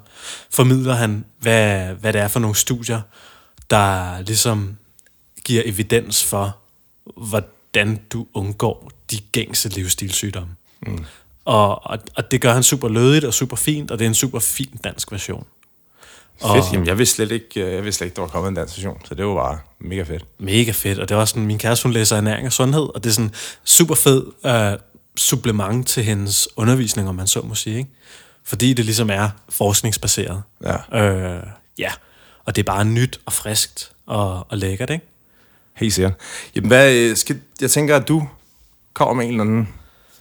formidler 0.50 0.94
han, 0.94 1.24
hvad, 1.38 1.94
hvad 1.94 2.12
det 2.12 2.20
er 2.20 2.28
for 2.28 2.40
nogle 2.40 2.56
studier, 2.56 3.00
der 3.70 4.20
ligesom 4.20 4.76
giver 5.44 5.62
evidens 5.66 6.24
for, 6.24 6.56
hvordan 7.16 8.00
du 8.12 8.26
undgår 8.34 8.90
de 9.10 9.18
gængse 9.32 9.68
livsstilssygdomme. 9.68 10.54
Mm. 10.86 11.04
Og, 11.44 11.86
og, 11.86 11.98
og 12.16 12.30
det 12.30 12.40
gør 12.40 12.52
han 12.52 12.62
super 12.62 12.88
lødigt 12.88 13.24
og 13.24 13.34
super 13.34 13.56
fint, 13.56 13.90
og 13.90 13.98
det 13.98 14.04
er 14.04 14.08
en 14.08 14.14
super 14.14 14.38
fin 14.38 14.80
dansk 14.84 15.12
version. 15.12 15.46
Fedt. 16.40 16.72
Jamen, 16.72 16.86
jeg 16.86 16.98
vidste 16.98 17.14
slet 17.14 17.30
ikke, 17.30 17.60
øh, 17.60 17.72
jeg 17.74 17.84
vidste 17.84 17.98
slet 17.98 18.06
ikke, 18.06 18.16
der 18.16 18.22
var 18.22 18.28
kommet 18.28 18.48
en 18.48 18.54
dansk 18.54 18.72
station, 18.72 19.00
så 19.04 19.14
det 19.14 19.26
var 19.26 19.34
bare 19.34 19.58
mega 19.78 20.02
fedt. 20.02 20.24
Mega 20.38 20.70
fedt, 20.70 20.98
og 20.98 21.08
det 21.08 21.16
også 21.16 21.32
sådan, 21.32 21.46
min 21.46 21.58
kæreste, 21.58 21.82
hun 21.82 21.92
læser 21.92 22.16
ernæring 22.16 22.46
og 22.46 22.52
sundhed, 22.52 22.82
og 22.94 23.04
det 23.04 23.10
er 23.10 23.14
sådan 23.14 23.34
super 23.64 23.94
fed 23.94 24.26
uh, 24.44 24.80
supplement 25.16 25.88
til 25.88 26.04
hendes 26.04 26.48
undervisning, 26.56 27.08
om 27.08 27.14
man 27.14 27.26
så 27.26 27.40
må 27.42 27.54
sige, 27.54 27.78
ikke? 27.78 27.90
Fordi 28.44 28.72
det 28.72 28.84
ligesom 28.84 29.10
er 29.10 29.30
forskningsbaseret. 29.48 30.42
Ja. 30.64 31.02
Øh, 31.02 31.42
ja, 31.78 31.90
og 32.44 32.56
det 32.56 32.62
er 32.62 32.66
bare 32.66 32.84
nyt 32.84 33.20
og 33.26 33.32
friskt 33.32 33.92
og, 34.06 34.46
og 34.48 34.58
lækkert, 34.58 34.90
ikke? 34.90 35.04
Helt 35.74 35.94
sikkert. 35.94 36.14
Jamen, 36.56 36.68
hvad, 36.68 36.94
øh, 36.94 37.16
skal, 37.16 37.40
jeg 37.60 37.70
tænker, 37.70 37.96
at 37.96 38.08
du 38.08 38.28
kommer 38.94 39.14
med 39.14 39.24
en 39.24 39.30
eller 39.30 39.44
anden, 39.44 39.68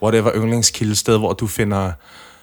whatever, 0.04 0.32
yndlingskilde 0.36 0.96
sted, 0.96 1.18
hvor 1.18 1.34
du 1.34 1.48
finder, 1.48 1.92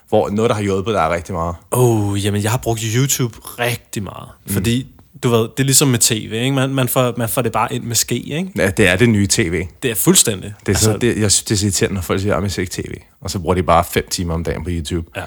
hvor 0.09 0.29
noget, 0.31 0.49
der 0.49 0.55
har 0.55 0.63
hjulpet 0.63 0.95
dig 0.95 1.11
rigtig 1.11 1.35
meget. 1.35 1.55
Oh, 1.71 2.25
jamen, 2.25 2.43
jeg 2.43 2.51
har 2.51 2.59
brugt 2.59 2.81
YouTube 2.95 3.37
rigtig 3.59 4.03
meget, 4.03 4.29
mm. 4.47 4.53
fordi, 4.53 4.87
du 5.23 5.29
ved, 5.29 5.41
det 5.41 5.61
er 5.61 5.65
ligesom 5.65 5.89
med 5.89 5.99
tv, 5.99 6.33
ikke? 6.33 6.53
Man, 6.53 6.71
man, 6.75 6.89
får, 6.89 7.15
man 7.17 7.29
får 7.29 7.43
det 7.43 7.53
bare 7.53 7.75
ind 7.75 7.85
med 7.85 7.97
ske, 7.97 8.15
ikke? 8.19 8.51
Ja, 8.57 8.71
det 8.71 8.89
er 8.89 8.97
det 8.97 9.09
nye 9.09 9.27
tv. 9.27 9.67
Det 9.83 9.91
er 9.91 9.95
fuldstændig. 9.95 10.55
Det 10.61 10.69
er 10.69 10.71
altså, 10.73 10.85
så, 10.85 10.99
det, 10.99 11.19
jeg 11.19 11.33
synes, 11.33 11.43
det 11.43 11.55
er 11.55 11.59
så 11.59 11.67
irriterende, 11.67 11.95
når 11.95 12.03
folk 12.03 12.21
siger, 12.21 12.37
at 12.37 12.43
jeg 12.43 12.59
ikke 12.59 12.73
tv. 12.73 12.95
Og 13.21 13.31
så 13.31 13.39
bruger 13.39 13.55
de 13.55 13.63
bare 13.63 13.85
fem 13.85 14.09
timer 14.11 14.35
om 14.35 14.45
dagen 14.45 14.65
på 14.65 14.71
YouTube. 14.73 15.11
Ja. 15.17 15.23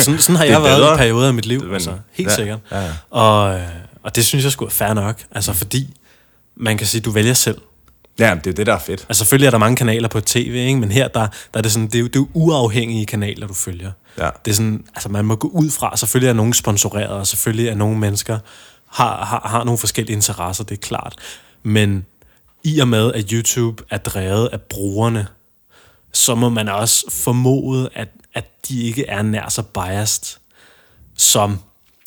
Sådan, 0.00 0.18
sådan 0.20 0.36
har 0.36 0.44
jeg 0.54 0.62
været 0.62 0.78
bedre. 0.80 0.94
i 0.94 0.96
perioder 0.96 1.28
af 1.28 1.34
mit 1.34 1.46
liv, 1.46 1.64
Men- 1.64 1.74
altså. 1.74 1.92
Helt 2.12 2.28
ja, 2.30 2.34
sikkert. 2.36 2.58
ja, 2.70 2.80
ja. 2.80 2.90
Og, 3.10 3.54
øh, 3.54 3.60
og 4.02 4.16
det 4.16 4.24
synes 4.24 4.44
jeg 4.44 4.52
skulle 4.52 4.68
er 4.68 4.72
fair 4.74 4.94
nok. 4.94 5.16
Altså 5.32 5.52
fordi, 5.52 5.94
man 6.56 6.78
kan 6.78 6.86
sige, 6.86 7.00
du 7.00 7.10
vælger 7.10 7.34
selv. 7.34 7.58
Ja, 8.18 8.36
det 8.44 8.50
er 8.50 8.54
det, 8.54 8.66
der 8.66 8.74
er 8.74 8.78
fedt. 8.78 9.06
Altså 9.08 9.18
selvfølgelig 9.18 9.46
er 9.46 9.50
der 9.50 9.58
mange 9.58 9.76
kanaler 9.76 10.08
på 10.08 10.20
tv, 10.20 10.54
ikke? 10.54 10.80
men 10.80 10.90
her 10.90 11.08
der, 11.08 11.20
der 11.20 11.58
er 11.58 11.62
det 11.62 11.72
sådan, 11.72 11.88
det 11.88 12.00
er, 12.00 12.04
det 12.04 12.16
er 12.16 12.26
uafhængige 12.34 13.06
kanaler, 13.06 13.46
du 13.46 13.54
følger. 13.54 13.92
Ja. 14.18 14.30
Det 14.44 14.50
er 14.50 14.54
sådan, 14.54 14.84
altså 14.94 15.08
man 15.08 15.24
må 15.24 15.34
gå 15.34 15.48
ud 15.48 15.70
fra, 15.70 15.96
selvfølgelig 15.96 16.28
er 16.28 16.32
nogen 16.32 16.52
sponsoreret, 16.52 17.08
og 17.08 17.26
selvfølgelig 17.26 17.68
er 17.68 17.74
nogle 17.74 17.98
mennesker 17.98 18.38
har, 18.90 19.24
har, 19.24 19.48
har 19.48 19.64
nogle 19.64 19.78
forskellige 19.78 20.16
interesser, 20.16 20.64
det 20.64 20.76
er 20.76 20.80
klart. 20.80 21.14
Men 21.62 22.06
i 22.64 22.78
og 22.78 22.88
med, 22.88 23.12
at 23.12 23.30
YouTube 23.30 23.82
er 23.90 23.98
drevet 23.98 24.48
af 24.52 24.60
brugerne, 24.60 25.26
så 26.12 26.34
må 26.34 26.48
man 26.48 26.68
også 26.68 27.04
formode, 27.10 27.88
at, 27.94 28.08
at 28.34 28.44
de 28.68 28.82
ikke 28.82 29.06
er 29.06 29.22
nær 29.22 29.48
så 29.48 29.62
biased 29.62 30.38
som, 31.16 31.58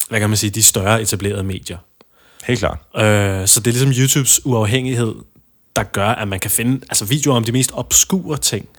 hvad 0.09 0.19
kan 0.19 0.29
man 0.29 0.37
sige, 0.37 0.49
de 0.49 0.63
større 0.63 1.01
etablerede 1.01 1.43
medier. 1.43 1.77
Helt 2.43 2.59
klart. 2.59 2.77
Øh, 2.95 3.47
så 3.47 3.59
det 3.59 3.67
er 3.67 3.71
ligesom 3.71 4.03
YouTubes 4.03 4.45
uafhængighed, 4.45 5.15
der 5.75 5.83
gør, 5.83 6.07
at 6.07 6.27
man 6.27 6.39
kan 6.39 6.51
finde 6.51 6.85
altså 6.89 7.05
videoer 7.05 7.35
om 7.37 7.43
de 7.43 7.51
mest 7.51 7.71
obskure 7.73 8.37
ting. 8.37 8.69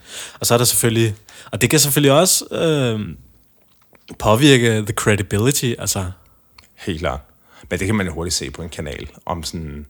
Og 0.41 0.47
så 0.47 0.55
er 0.55 0.59
der 0.59 0.65
selvfølgelig, 0.65 1.15
og 1.53 1.61
det 1.61 1.71
kan 1.71 1.81
selvfølgelig 1.81 2.13
også 2.13 2.45
øh, 2.51 3.01
påvirke 4.19 4.71
the 4.83 4.95
credibility, 4.95 5.73
altså 5.79 6.11
Helt 6.77 7.01
klart. 7.01 7.21
Men 7.71 7.79
det 7.79 7.87
kan 7.87 7.95
man 7.95 8.07
jo 8.07 8.13
hurtigt 8.13 8.35
se 8.35 8.51
på 8.51 8.63
en 8.63 8.69
kanal, 8.69 9.09
om 9.27 9.43
sådan, 9.43 9.87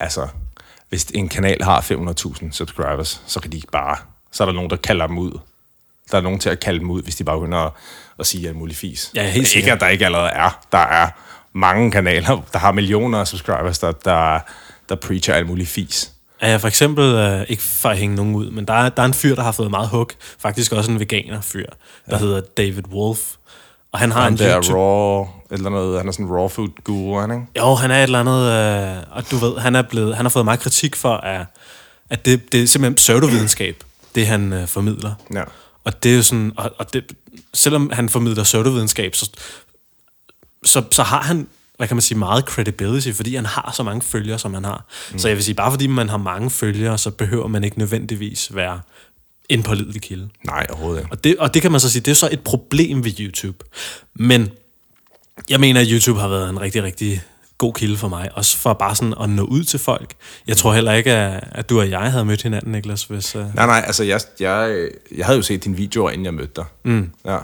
altså, 0.00 0.28
hvis 0.88 1.04
en 1.04 1.28
kanal 1.28 1.62
har 1.62 1.80
500.000 1.80 2.52
subscribers, 2.52 3.22
så 3.26 3.40
kan 3.40 3.52
de 3.52 3.56
ikke 3.56 3.70
bare, 3.72 3.96
så 4.32 4.42
er 4.42 4.46
der 4.46 4.52
nogen, 4.52 4.70
der 4.70 4.76
kalder 4.76 5.06
dem 5.06 5.18
ud. 5.18 5.38
Der 6.10 6.18
er 6.18 6.22
nogen 6.22 6.38
til 6.38 6.50
at 6.50 6.60
kalde 6.60 6.80
dem 6.80 6.90
ud, 6.90 7.02
hvis 7.02 7.16
de 7.16 7.24
bare 7.24 7.36
begynder 7.40 7.58
at, 7.58 7.72
at 8.18 8.26
sige 8.26 8.48
alt 8.48 8.56
muligt 8.56 8.78
fis. 8.78 9.10
Ja, 9.14 9.22
helt 9.22 9.34
Men 9.34 9.38
Ikke, 9.38 9.50
sikkert. 9.50 9.74
at 9.74 9.80
der 9.80 9.88
ikke 9.88 10.04
allerede 10.04 10.28
er. 10.28 10.60
Der 10.72 10.78
er 10.78 11.08
mange 11.52 11.90
kanaler, 11.90 12.42
der 12.52 12.58
har 12.58 12.72
millioner 12.72 13.18
af 13.20 13.26
subscribers, 13.28 13.78
der, 13.78 13.92
der, 13.92 14.40
der 14.88 14.94
preacher 14.94 15.34
alt 15.34 15.46
muligt 15.46 15.68
fis. 15.68 16.12
Er 16.40 16.50
jeg 16.50 16.60
for 16.60 16.68
eksempel, 16.68 17.04
øh, 17.04 17.44
ikke 17.48 17.62
for 17.62 17.88
at 17.88 17.98
hænge 17.98 18.16
nogen 18.16 18.34
ud, 18.34 18.50
men 18.50 18.64
der 18.64 18.74
er, 18.74 18.88
der 18.88 19.02
er 19.02 19.06
en 19.06 19.14
fyr, 19.14 19.34
der 19.34 19.42
har 19.42 19.52
fået 19.52 19.70
meget 19.70 19.88
hug, 19.88 20.10
faktisk 20.38 20.72
også 20.72 20.90
en 20.90 21.00
veganer 21.00 21.40
fyr, 21.40 21.66
der 22.06 22.16
ja. 22.16 22.18
hedder 22.18 22.40
David 22.40 22.88
Wolf. 22.92 23.20
Og 23.92 23.98
han 23.98 24.10
har 24.10 24.22
Han 24.22 24.32
en 24.32 24.38
der 24.38 24.56
YouTube... 24.56 24.78
raw, 24.78 25.26
eller 25.50 25.70
noget, 25.70 25.98
han 25.98 26.08
er 26.08 26.12
sådan 26.12 26.26
en 26.26 26.32
raw 26.32 26.48
food 26.48 26.68
guru, 26.84 27.18
han, 27.18 27.30
ikke? 27.30 27.46
Jo, 27.58 27.74
han 27.74 27.90
er 27.90 27.98
et 27.98 28.02
eller 28.02 28.20
andet, 28.20 28.42
øh, 28.98 29.16
og 29.16 29.30
du 29.30 29.36
ved, 29.36 29.58
han 29.58 29.76
er 29.76 29.82
blevet, 29.82 30.16
han 30.16 30.24
har 30.24 30.30
fået 30.30 30.44
meget 30.44 30.60
kritik 30.60 30.96
for, 30.96 31.16
at, 31.16 31.46
at 32.10 32.24
det, 32.24 32.52
det 32.52 32.62
er 32.62 32.66
simpelthen 32.66 32.94
pseudovidenskab, 32.94 33.84
det 34.14 34.26
han 34.26 34.52
øh, 34.52 34.68
formidler. 34.68 35.14
Ja. 35.34 35.42
Og 35.84 36.02
det 36.02 36.12
er 36.12 36.16
jo 36.16 36.22
sådan, 36.22 36.52
og, 36.56 36.72
og 36.78 36.92
det, 36.92 37.12
selvom 37.54 37.90
han 37.92 38.08
formidler 38.08 38.44
pseudovidenskab, 38.44 39.14
så, 39.14 39.30
så, 40.64 40.82
så 40.90 41.02
har 41.02 41.22
han, 41.22 41.48
hvad 41.80 41.88
kan 41.88 41.96
man 41.96 42.02
sige, 42.02 42.18
meget 42.18 42.44
credibility, 42.44 43.12
fordi 43.12 43.34
han 43.34 43.46
har 43.46 43.72
så 43.76 43.82
mange 43.82 44.02
følgere, 44.02 44.38
som 44.38 44.54
han 44.54 44.64
har. 44.64 44.86
Mm. 45.12 45.18
Så 45.18 45.28
jeg 45.28 45.36
vil 45.36 45.44
sige, 45.44 45.54
bare 45.54 45.70
fordi 45.70 45.86
man 45.86 46.08
har 46.08 46.16
mange 46.16 46.50
følgere, 46.50 46.98
så 46.98 47.10
behøver 47.10 47.46
man 47.46 47.64
ikke 47.64 47.78
nødvendigvis 47.78 48.54
være 48.54 48.80
en 49.48 49.62
pålidelig 49.62 50.02
kilde. 50.02 50.28
Nej, 50.44 50.66
overhovedet 50.70 51.00
ikke. 51.00 51.12
Og 51.12 51.24
det, 51.24 51.36
og 51.36 51.54
det 51.54 51.62
kan 51.62 51.70
man 51.70 51.80
så 51.80 51.90
sige, 51.90 52.02
det 52.02 52.10
er 52.10 52.14
så 52.14 52.28
et 52.32 52.40
problem 52.40 53.04
ved 53.04 53.12
YouTube. 53.20 53.64
Men 54.14 54.50
jeg 55.50 55.60
mener, 55.60 55.80
at 55.80 55.86
YouTube 55.90 56.20
har 56.20 56.28
været 56.28 56.50
en 56.50 56.60
rigtig, 56.60 56.82
rigtig 56.82 57.22
god 57.58 57.74
kilde 57.74 57.96
for 57.96 58.08
mig. 58.08 58.30
Også 58.34 58.56
for 58.56 58.72
bare 58.72 58.96
sådan 58.96 59.14
at 59.20 59.30
nå 59.30 59.42
ud 59.42 59.64
til 59.64 59.78
folk. 59.78 60.14
Jeg 60.46 60.56
tror 60.56 60.74
heller 60.74 60.92
ikke, 60.92 61.12
at, 61.12 61.44
at 61.52 61.68
du 61.68 61.80
og 61.80 61.90
jeg 61.90 62.12
havde 62.12 62.24
mødt 62.24 62.42
hinanden, 62.42 62.72
Niklas, 62.72 63.04
hvis... 63.04 63.36
Uh... 63.36 63.54
Nej, 63.54 63.66
nej, 63.66 63.82
altså 63.86 64.04
jeg, 64.04 64.20
jeg, 64.40 64.88
jeg 65.16 65.26
havde 65.26 65.36
jo 65.36 65.42
set 65.42 65.64
dine 65.64 65.76
videoer, 65.76 66.10
inden 66.10 66.24
jeg 66.24 66.34
mødte 66.34 66.52
dig. 66.56 66.64
Mm. 66.84 67.10
Ja. 67.24 67.38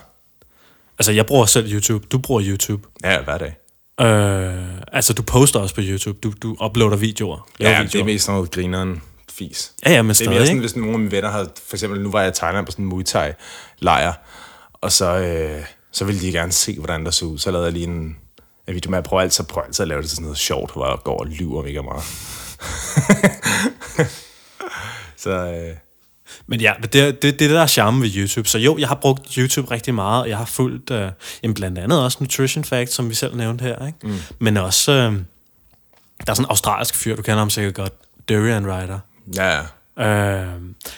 Altså, 0.99 1.13
jeg 1.13 1.27
bruger 1.27 1.47
selv 1.47 1.73
YouTube. 1.73 2.07
Du 2.11 2.19
bruger 2.19 2.43
YouTube. 2.47 2.89
Ja, 3.05 3.23
hver 3.23 3.39
dag. 3.39 3.57
Øh, 4.01 4.65
altså, 4.93 5.13
du 5.13 5.23
poster 5.23 5.61
også 5.61 5.75
på 5.75 5.81
YouTube. 5.85 6.19
Du, 6.23 6.33
du 6.43 6.57
uploader 6.65 6.97
videoer. 6.97 7.49
Ja, 7.61 7.69
videoer. 7.69 7.87
det 7.87 8.01
er 8.01 8.05
mest 8.05 8.25
sådan 8.25 8.37
noget 8.37 8.51
grineren 8.51 9.03
fis. 9.33 9.73
Ja, 9.87 9.93
ja, 9.93 10.03
men 10.03 10.15
Det 10.15 10.21
er 10.21 10.25
mere 10.31 10.35
stadig, 10.35 10.47
sådan, 10.47 10.49
ikke? 10.49 10.61
hvis 10.61 10.77
nogle 10.77 10.93
af 10.93 10.99
mine 10.99 11.11
venner 11.11 11.31
havde, 11.31 11.51
for 11.67 11.77
eksempel 11.77 12.01
nu 12.01 12.11
var 12.11 12.21
jeg 12.21 12.29
i 12.29 12.33
Thailand 12.35 12.67
på 12.67 12.73
sådan 12.73 12.85
en 12.85 12.89
Muay 12.89 13.03
Thai 13.03 13.33
lejr, 13.79 14.13
og 14.73 14.93
så, 14.93 15.19
øh, 15.19 15.63
så 15.93 16.05
ville 16.05 16.21
de 16.21 16.33
gerne 16.33 16.53
se, 16.53 16.79
hvordan 16.79 17.05
der 17.05 17.11
så 17.11 17.25
ud. 17.25 17.39
Så 17.39 17.51
lavede 17.51 17.65
jeg 17.65 17.73
lige 17.73 17.87
en, 17.87 18.17
en 18.69 18.75
video 18.75 18.91
med, 18.91 18.99
at 18.99 19.05
prøve 19.05 19.23
altid, 19.23 19.45
prøve 19.45 19.67
altid 19.67 19.83
at 19.83 19.89
lave 19.89 20.01
det 20.03 20.09
til 20.09 20.17
sådan 20.17 20.25
noget 20.25 20.39
sjovt, 20.39 20.73
hvor 20.73 20.89
jeg 20.89 20.99
går 21.05 21.19
og 21.19 21.27
lyver 21.27 21.63
mega 21.63 21.83
meget. 21.83 22.05
så 25.25 25.31
øh, 25.31 25.77
Men 26.47 26.61
ja, 26.61 26.73
det, 26.83 26.93
det, 26.93 27.23
det 27.23 27.29
er 27.29 27.39
det, 27.39 27.51
der 27.51 27.61
er 27.61 27.67
charme 27.67 28.03
ved 28.03 28.11
YouTube. 28.17 28.49
Så 28.49 28.59
jo, 28.59 28.79
jeg 28.79 28.89
har 28.89 28.95
brugt 28.95 29.35
YouTube 29.35 29.71
rigtig 29.71 29.95
meget, 29.95 30.23
og 30.23 30.29
jeg 30.29 30.39
har 30.39 30.45
fulgt 30.45 30.91
øh, 30.91 31.11
jamen 31.43 31.55
blandt 31.55 31.79
andet 31.79 32.05
også 32.05 32.19
Nutrition 32.21 32.65
Facts, 32.65 32.95
som 32.95 33.11
vi 33.11 33.15
selv 33.15 33.37
nævnte 33.37 33.63
her. 33.63 33.87
Ikke? 33.87 33.99
Mm. 34.03 34.19
Men 34.39 34.57
også, 34.57 34.93
øh, 34.93 35.13
der 36.27 36.31
er 36.31 36.35
sådan 36.35 36.45
en 36.45 36.51
australsk 36.51 36.95
fyr, 36.95 37.17
du 37.17 37.23
kender 37.23 37.39
ham 37.39 37.51
sikkert 37.51 37.75
godt, 37.75 37.93
Durian 38.29 38.67
Rider. 38.67 38.99
ja, 39.37 39.57
ja. 39.57 39.63
Øh, 39.99 40.47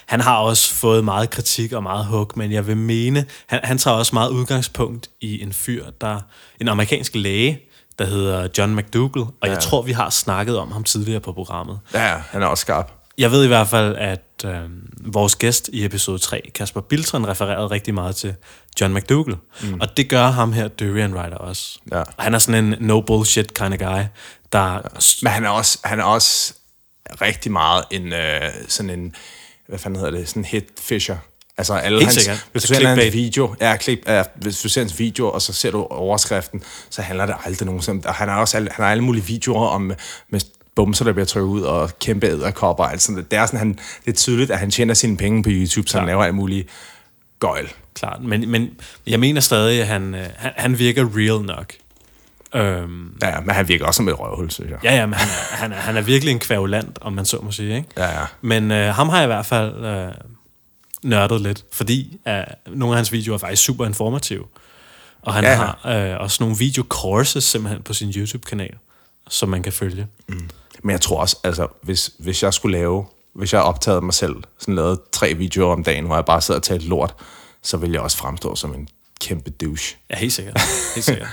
han 0.06 0.20
har 0.20 0.37
også 0.37 0.75
fået 0.75 1.04
meget 1.04 1.30
kritik 1.30 1.73
og 1.73 1.82
meget 1.82 2.06
hug, 2.06 2.32
men 2.37 2.52
jeg 2.52 2.66
vil 2.66 2.76
mene, 2.76 3.25
han, 3.47 3.61
han 3.64 3.78
tager 3.78 3.97
også 3.97 4.14
meget 4.14 4.30
udgangspunkt 4.30 5.11
i 5.20 5.42
en 5.42 5.52
fyr, 5.52 5.85
der 6.00 6.20
en 6.61 6.68
amerikansk 6.68 7.14
læge, 7.14 7.61
der 7.99 8.04
hedder 8.04 8.49
John 8.58 8.76
McDougall, 8.76 9.20
og 9.20 9.35
ja. 9.44 9.50
jeg 9.50 9.58
tror, 9.58 9.82
vi 9.82 9.92
har 9.92 10.11
snakket 10.11 10.58
om 10.58 10.73
ham 10.73 10.85
tidligere 10.85 11.20
på 11.20 11.32
programmet. 11.32 11.78
ja, 11.94 12.16
han 12.30 12.42
er 12.42 12.47
også 12.47 12.61
skarp. 12.61 12.97
Jeg 13.18 13.30
ved 13.30 13.44
i 13.44 13.46
hvert 13.46 13.68
fald, 13.68 13.96
at 13.96 14.44
øh, 14.44 14.60
vores 15.00 15.37
gæst 15.37 15.70
i 15.72 15.84
episode 15.84 16.18
3, 16.18 16.50
Kasper 16.54 16.80
Biltron, 16.80 17.28
refererede 17.28 17.66
rigtig 17.66 17.94
meget 17.94 18.16
til 18.16 18.34
John 18.80 18.94
McDougall. 18.94 19.37
Mm. 19.62 19.80
Og 19.80 19.96
det 19.96 20.08
gør 20.10 20.26
ham 20.26 20.52
her, 20.52 20.68
Durian 20.68 21.14
Rider, 21.14 21.37
også. 21.37 21.78
Ja. 21.92 21.98
Og 22.00 22.06
Han 22.18 22.34
er 22.34 22.38
sådan 22.38 22.64
en 22.64 22.75
no 22.80 23.00
bullshit 23.00 23.54
kind 23.54 23.72
of 23.72 23.78
guy, 23.78 24.02
der... 24.52 24.72
Ja. 24.72 24.78
Men 25.22 25.32
han 25.32 25.44
er 25.44 25.48
også, 25.48 25.78
han 25.84 26.00
er 26.00 26.04
også 26.04 26.54
rigtig 27.20 27.52
meget 27.52 27.84
en, 27.90 28.12
øh, 28.12 28.40
sådan 28.68 28.90
en, 28.90 29.14
hvad 29.68 29.78
fanden 29.78 30.00
hedder 30.00 30.18
det, 30.18 30.28
sådan 30.28 30.40
en 30.40 30.44
hit 30.44 30.64
fisher. 30.80 31.16
Altså 31.58 31.75
alle 31.75 31.98
Helt 31.98 32.06
hans, 32.06 32.14
sikkert. 32.22 32.46
hvis 32.52 32.62
du 32.62 32.75
Altså 32.75 32.82
ser 32.82 32.88
hans 32.88 33.14
video, 33.14 33.54
ja, 33.60 33.76
klip, 33.76 33.98
ja, 34.06 34.22
hvis 34.34 34.60
du 34.62 34.68
ser 34.68 34.80
hans 34.80 34.98
video, 34.98 35.30
og 35.30 35.42
så 35.42 35.52
ser 35.52 35.70
du 35.70 35.84
overskriften, 35.84 36.62
så 36.90 37.02
handler 37.02 37.26
det 37.26 37.34
aldrig 37.44 37.66
nogensinde. 37.66 38.08
Og 38.08 38.14
han 38.14 38.28
har 38.28 38.40
også 38.40 38.56
alle, 38.56 38.70
han 38.72 38.84
har 38.84 38.90
alle 38.92 39.04
mulige 39.04 39.25
videoer 39.25 39.68
om 39.68 39.92
med 40.28 40.40
bumser, 40.78 41.04
der 41.04 41.12
bliver 41.12 41.26
trykket 41.26 41.49
ud, 41.49 41.62
og 41.62 41.99
kæmpe 41.99 42.26
æderkopper 42.26 42.85
og 42.85 42.92
alt 42.92 43.02
sådan 43.02 43.14
noget. 43.14 43.30
Det 43.30 43.38
er, 43.38 43.47
sådan, 43.47 43.58
han, 43.58 43.78
det 44.04 44.11
er 44.12 44.16
tydeligt, 44.16 44.50
at 44.50 44.58
han 44.58 44.70
tjener 44.70 44.94
sine 44.94 45.16
penge 45.16 45.42
på 45.42 45.49
YouTube, 45.52 45.88
så 45.88 45.99
han 45.99 46.06
laver 46.06 46.25
alt 46.25 46.35
muligt 46.35 46.68
gøjl. 47.40 47.68
Klart, 47.94 48.23
men, 48.23 48.50
men 48.50 48.70
jeg 49.06 49.20
mener 49.20 49.40
stadig, 49.40 49.80
at 49.80 49.87
han, 49.87 50.14
øh, 50.14 50.26
han, 50.37 50.52
han 50.56 50.78
virker 50.78 51.08
real 51.16 51.42
nok. 51.44 51.73
Øhm, 52.54 53.16
Ja, 53.23 53.40
men 53.40 53.54
han 53.54 53.68
virker 53.68 53.87
også 53.87 53.97
som 53.99 54.08
et 54.08 54.20
røvhul, 54.20 54.50
synes 54.50 54.70
jeg. 54.70 54.78
ja, 54.85 54.94
ja, 54.97 55.06
men 55.06 55.14
han 55.14 55.28
er, 55.28 55.56
han, 55.56 55.73
er, 55.73 55.76
han 55.76 55.97
er 55.97 56.00
virkelig 56.00 56.32
en 56.32 56.38
kvævulant, 56.38 56.99
om 57.00 57.12
man 57.12 57.25
så 57.25 57.38
må 57.42 57.50
sige. 57.52 57.76
Ikke? 57.76 57.88
Ja, 57.97 58.20
ja. 58.20 58.25
Men 58.40 58.70
øh, 58.70 58.94
ham 58.94 59.08
har 59.08 59.16
jeg 59.16 59.25
i 59.25 59.26
hvert 59.26 59.47
fald 59.47 59.85
øh, 59.85 60.12
nørdet 61.02 61.40
lidt, 61.40 61.64
fordi 61.73 62.18
øh, 62.28 62.35
nogle 62.66 62.92
af 62.94 62.97
hans 62.99 63.12
videoer 63.12 63.35
er 63.35 63.38
faktisk 63.38 63.62
super 63.64 63.87
informative. 63.87 64.44
Og 65.23 65.35
han 65.35 65.44
Ja, 65.44 65.50
ja. 65.50 65.61
ja. 65.90 66.00
har 66.00 66.14
øh, 66.14 66.20
også 66.20 66.37
nogle 66.42 66.56
video-courses 66.58 67.40
simpelthen 67.44 67.82
på 67.82 67.92
sin 67.92 68.08
YouTube-kanal, 68.16 68.75
som 69.28 69.49
man 69.49 69.62
kan 69.62 69.73
følge. 69.73 70.06
Men 70.82 70.90
jeg 70.90 71.00
tror 71.00 71.20
også, 71.20 71.37
altså, 71.44 71.66
hvis, 71.82 72.11
hvis 72.18 72.42
jeg 72.42 72.54
skulle 72.54 72.78
lave, 72.78 73.06
hvis 73.35 73.52
jeg 73.52 73.62
optagede 73.62 74.00
mig 74.00 74.14
selv, 74.14 74.37
sådan 74.58 74.75
lavet 74.75 75.00
tre 75.12 75.35
videoer 75.35 75.73
om 75.73 75.85
dagen, 75.85 76.06
hvor 76.06 76.14
jeg 76.14 76.25
bare 76.25 76.40
sidder 76.40 76.61
og 76.61 76.64
taler 76.64 76.88
lort, 76.88 77.14
så 77.62 77.76
ville 77.76 77.94
jeg 77.94 78.02
også 78.02 78.16
fremstå 78.16 78.54
som 78.54 78.75
en 78.75 78.88
kæmpe 79.20 79.50
douche. 79.50 79.97
Ja, 80.11 80.16
helt 80.16 80.32
sikkert. 80.32 80.61
Helt 80.94 81.04
sikkert. 81.04 81.28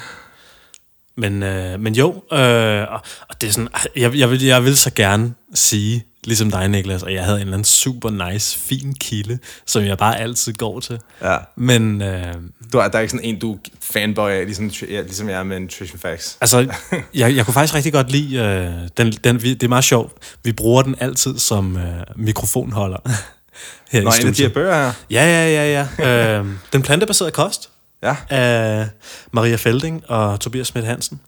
Men, 1.18 1.44
øh, 1.44 1.80
men 1.80 1.96
jo, 1.96 2.24
øh, 2.32 2.82
og, 2.92 3.02
og 3.30 3.42
det 3.42 3.48
er 3.48 3.52
sådan, 3.52 3.70
jeg, 3.96 4.16
jeg, 4.16 4.30
vil, 4.30 4.44
jeg 4.44 4.64
vil 4.64 4.78
så 4.78 4.92
gerne 4.94 5.34
sige, 5.54 6.06
ligesom 6.26 6.52
dig, 6.52 6.68
Niklas, 6.70 7.04
at 7.04 7.14
jeg 7.14 7.24
havde 7.26 7.38
en 7.38 7.42
eller 7.42 7.54
anden 7.54 7.66
super 7.66 8.30
nice, 8.32 8.58
fin 8.58 8.94
kilde, 8.94 9.40
som 9.66 9.84
jeg 9.84 9.98
bare 9.98 10.20
altid 10.20 10.54
går 10.54 10.80
til. 10.80 11.00
Ja. 11.22 11.38
Men 11.56 12.02
øh, 12.02 12.34
Du 12.74 12.78
er, 12.78 12.88
der 12.88 12.98
er 12.98 13.00
ikke 13.02 13.12
sådan 13.12 13.26
en, 13.26 13.40
du 13.40 13.58
fanboy 13.82 14.30
af, 14.30 14.46
ligesom, 14.46 14.72
ja, 14.90 15.02
ligesom 15.02 15.30
jeg 15.30 15.40
er 15.40 15.44
med 15.44 15.60
Nutrition 15.60 16.00
Facts. 16.00 16.38
altså, 16.42 16.60
jeg, 17.14 17.36
jeg 17.36 17.46
kunne 17.46 17.54
faktisk 17.54 17.76
rigtig 17.76 17.94
godt 17.94 18.12
lide, 18.12 18.36
øh, 18.38 18.90
den, 18.98 19.12
den, 19.12 19.44
vi- 19.44 19.54
det 19.54 19.64
er 19.64 19.68
meget 19.70 19.84
sjovt, 19.84 20.14
vi 20.44 20.52
bruger 20.52 20.82
den 20.82 20.96
altid 21.00 21.38
som 21.40 21.78
øh, 21.78 21.84
mikrofonholder 22.16 22.98
her 23.92 24.02
Nå, 24.02 24.10
i 24.10 24.14
af 24.14 24.20
de 24.20 24.26
her 24.28 24.34
studiet. 24.34 24.54
bøger 24.54 24.76
her. 24.86 24.92
Ja, 25.10 25.24
ja, 25.26 25.66
ja, 25.74 25.88
ja. 26.00 26.40
øh, 26.40 26.46
den 26.74 26.82
plantebaserede 26.82 27.32
kost 27.32 27.70
Ja, 28.04 28.16
af 28.30 28.88
Maria 29.32 29.56
Felding 29.56 30.04
og 30.10 30.40
Tobias 30.40 30.68
Schmidt 30.68 30.86
Hansen. 30.88 31.20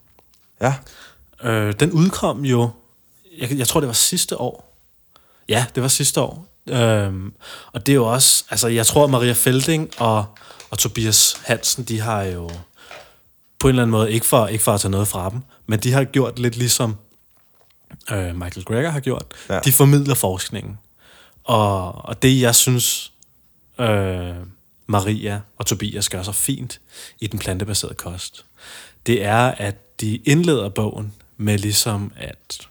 ja. 0.61 0.73
Øh, 1.43 1.73
den 1.79 1.91
udkom 1.91 2.45
jo, 2.45 2.69
jeg, 3.39 3.51
jeg 3.57 3.67
tror 3.67 3.79
det 3.79 3.87
var 3.87 3.93
sidste 3.93 4.41
år. 4.41 4.66
Ja, 5.49 5.65
det 5.75 5.83
var 5.83 5.89
sidste 5.89 6.21
år. 6.21 6.47
Øhm, 6.69 7.33
og 7.71 7.85
det 7.85 7.91
er 7.91 7.95
jo 7.95 8.05
også, 8.05 8.45
altså 8.49 8.67
jeg 8.67 8.85
tror 8.85 9.07
Maria 9.07 9.33
Felding 9.33 9.89
og, 9.97 10.25
og 10.69 10.77
Tobias 10.77 11.41
Hansen, 11.45 11.83
de 11.83 11.99
har 11.99 12.23
jo 12.23 12.51
på 13.59 13.67
en 13.67 13.69
eller 13.69 13.83
anden 13.83 13.91
måde, 13.91 14.11
ikke 14.11 14.25
for, 14.25 14.47
ikke 14.47 14.63
for 14.63 14.73
at 14.73 14.81
tage 14.81 14.91
noget 14.91 15.07
fra 15.07 15.29
dem, 15.29 15.41
men 15.65 15.79
de 15.79 15.91
har 15.91 16.03
gjort 16.03 16.39
lidt 16.39 16.57
ligesom 16.57 16.97
øh, 18.11 18.35
Michael 18.35 18.65
Greger 18.65 18.89
har 18.89 18.99
gjort. 18.99 19.25
Ja. 19.49 19.59
De 19.59 19.71
formidler 19.71 20.15
forskningen. 20.15 20.77
Og, 21.43 22.05
og 22.05 22.21
det 22.21 22.41
jeg 22.41 22.55
synes, 22.55 23.11
øh, 23.79 24.35
Maria 24.87 25.41
og 25.57 25.65
Tobias 25.65 26.09
gør 26.09 26.23
så 26.23 26.31
fint 26.31 26.79
i 27.19 27.27
den 27.27 27.39
plantebaserede 27.39 27.95
kost, 27.95 28.45
det 29.05 29.23
er, 29.23 29.39
at 29.57 30.01
de 30.01 30.15
indleder 30.15 30.69
bogen 30.69 31.13
med 31.37 31.57
ligesom 31.57 32.11
at 32.15 32.67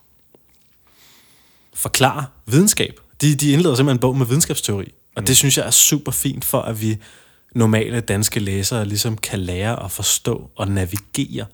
forklare 1.77 2.27
videnskab. 2.47 3.01
De, 3.21 3.35
de 3.35 3.53
indleder 3.53 3.75
simpelthen 3.75 3.97
en 3.97 4.01
bog 4.01 4.17
med 4.17 4.27
videnskabsteori. 4.27 4.93
Og 5.17 5.27
det 5.27 5.37
synes 5.37 5.59
jeg 5.59 5.67
er 5.67 5.71
super 5.71 6.13
fint 6.13 6.45
for, 6.45 6.61
at 6.61 6.81
vi 6.81 6.99
normale 7.55 8.01
danske 8.01 8.41
læsere 8.41 8.85
ligesom 8.85 9.17
kan 9.17 9.39
lære 9.39 9.85
at 9.85 9.91
forstå 9.91 10.51
og 10.57 10.69
navigere 10.69 11.47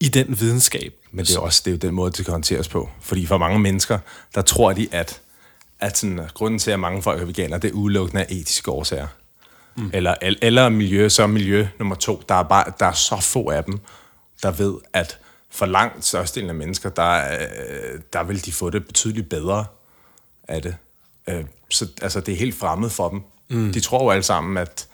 i 0.00 0.08
den 0.08 0.40
videnskab. 0.40 0.94
Men 1.10 1.24
det 1.24 1.36
er, 1.36 1.40
også, 1.40 1.62
det 1.64 1.70
er 1.70 1.74
jo 1.74 1.78
den 1.78 1.94
måde, 1.94 2.12
det 2.12 2.24
kan 2.24 2.32
håndteres 2.32 2.68
på. 2.68 2.88
Fordi 3.00 3.26
for 3.26 3.38
mange 3.38 3.58
mennesker, 3.58 3.98
der 4.34 4.42
tror 4.42 4.72
de, 4.72 4.88
at, 4.92 5.20
at 5.80 5.98
sådan, 5.98 6.20
grunden 6.34 6.58
til, 6.58 6.70
at 6.70 6.80
mange 6.80 7.02
folk 7.02 7.22
er 7.22 7.26
veganer, 7.26 7.58
det 7.58 7.68
er 7.68 7.74
udelukkende 7.74 8.22
af 8.22 8.26
etiske 8.30 8.70
årsager. 8.70 9.06
Mm. 9.76 9.90
Eller, 9.92 10.14
el- 10.22 10.38
eller 10.42 10.68
miljø, 10.68 11.08
så 11.08 11.22
er 11.22 11.26
miljø 11.26 11.66
nummer 11.78 11.94
to. 11.94 12.22
Der 12.28 12.34
er, 12.34 12.42
bare, 12.42 12.64
der 12.80 12.86
er 12.86 12.92
så 12.92 13.20
få 13.20 13.50
af 13.50 13.64
dem, 13.64 13.80
der 14.42 14.50
ved, 14.50 14.74
at 14.92 15.18
for 15.50 15.66
langt 15.66 16.04
størstedelen 16.04 16.50
af 16.50 16.54
mennesker, 16.56 16.90
der, 16.90 17.32
øh, 17.32 18.00
der 18.12 18.22
vil 18.22 18.44
de 18.44 18.52
få 18.52 18.70
det 18.70 18.86
betydeligt 18.86 19.28
bedre 19.28 19.64
af 20.48 20.62
det. 20.62 20.76
Øh, 21.28 21.44
så 21.70 21.88
altså, 22.02 22.20
det 22.20 22.34
er 22.34 22.38
helt 22.38 22.54
fremmed 22.54 22.90
for 22.90 23.08
dem. 23.08 23.22
Mm. 23.48 23.72
De 23.72 23.80
tror 23.80 24.04
jo 24.04 24.10
alle 24.10 24.22
sammen, 24.22 24.56
at, 24.56 24.86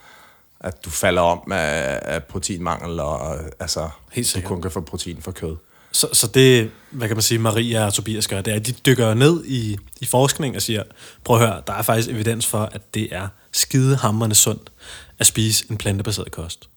at 0.61 0.85
du 0.85 0.91
falder 0.91 1.23
om 1.23 1.53
af, 1.53 2.01
af 2.03 2.25
proteinmangel, 2.25 3.01
og 3.01 3.39
altså, 3.61 3.89
Helt 4.13 4.35
du 4.35 4.41
kun 4.41 4.63
kan 4.63 4.71
få 4.71 4.81
protein 4.81 5.23
fra 5.23 5.33
kød. 5.33 5.57
Så, 5.93 6.09
så 6.13 6.27
det, 6.27 6.71
hvad 6.91 7.09
kan 7.09 7.17
man 7.17 7.23
sige, 7.23 7.39
Maria 7.39 7.87
og 7.87 7.95
Tobias 7.95 8.29
gør, 8.29 8.41
det 8.41 8.51
er, 8.51 8.57
at 8.57 8.67
de 8.67 8.73
dykker 8.73 9.15
ned 9.15 9.45
i, 9.45 9.79
i 10.01 10.07
forskning 10.07 10.57
og 10.57 10.63
siger, 10.63 10.83
prøv 11.25 11.37
at 11.37 11.49
høre, 11.49 11.63
der 11.67 11.73
er 11.73 11.83
faktisk 11.83 12.09
evidens 12.09 12.47
for, 12.47 12.59
at 12.59 12.95
det 12.95 13.15
er 13.15 13.29
skidehammerende 13.53 14.37
sundt 14.37 14.73
at 15.19 15.27
spise 15.27 15.65
en 15.71 15.77
plantebaseret 15.77 16.31
kost. 16.31 16.69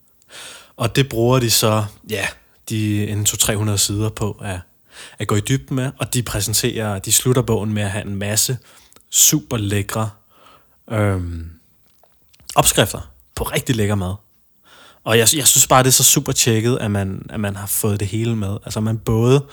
Og 0.75 0.95
det 0.95 1.09
bruger 1.09 1.39
de 1.39 1.51
så, 1.51 1.85
ja, 2.09 2.27
de 2.69 3.07
en 3.07 3.25
200-300 3.29 3.77
sider 3.77 4.09
på 4.09 4.39
at, 4.43 4.59
at 5.19 5.27
gå 5.27 5.35
i 5.35 5.39
dybden 5.39 5.75
med, 5.75 5.91
og 5.99 6.13
de 6.13 6.23
præsenterer, 6.23 6.99
de 6.99 7.11
slutter 7.11 7.41
bogen 7.41 7.73
med 7.73 7.83
at 7.83 7.91
have 7.91 8.05
en 8.05 8.15
masse 8.15 8.57
super 9.09 9.57
lækre 9.57 10.09
øhm, 10.91 11.49
opskrifter 12.55 13.11
på 13.35 13.43
rigtig 13.43 13.75
lækker 13.75 13.95
mad. 13.95 14.13
Og 15.03 15.17
jeg, 15.17 15.27
jeg 15.35 15.47
synes 15.47 15.67
bare, 15.67 15.83
det 15.83 15.87
er 15.87 15.91
så 15.91 16.03
super 16.03 16.31
tjekket, 16.31 16.77
at 16.77 16.91
man, 16.91 17.25
at 17.29 17.39
man 17.39 17.55
har 17.55 17.67
fået 17.67 17.99
det 17.99 18.07
hele 18.07 18.35
med. 18.35 18.57
Altså 18.65 18.79
man 18.79 18.97
både 18.97 19.45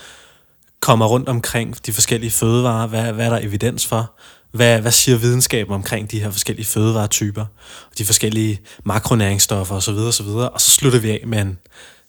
kommer 0.81 1.07
rundt 1.07 1.29
omkring 1.29 1.87
de 1.87 1.93
forskellige 1.93 2.31
fødevarer, 2.31 2.87
hvad, 2.87 3.13
hvad 3.13 3.27
er 3.27 3.31
der 3.31 3.39
evidens 3.39 3.87
for, 3.87 4.13
hvad, 4.53 4.81
hvad 4.81 4.93
siger 4.93 5.19
videnskaben 5.19 5.75
omkring 5.75 6.11
de 6.11 6.21
her 6.21 6.31
forskellige 6.31 6.67
fødevaretyper, 6.67 7.45
og 7.91 7.99
de 7.99 8.05
forskellige 8.05 8.61
makronæringsstoffer 8.85 9.75
osv. 9.75 9.95
osv. 9.95 10.27
Og 10.27 10.61
så 10.61 10.71
slutter 10.71 10.99
vi 10.99 11.11
af 11.11 11.23
med 11.27 11.43
en, 11.43 11.59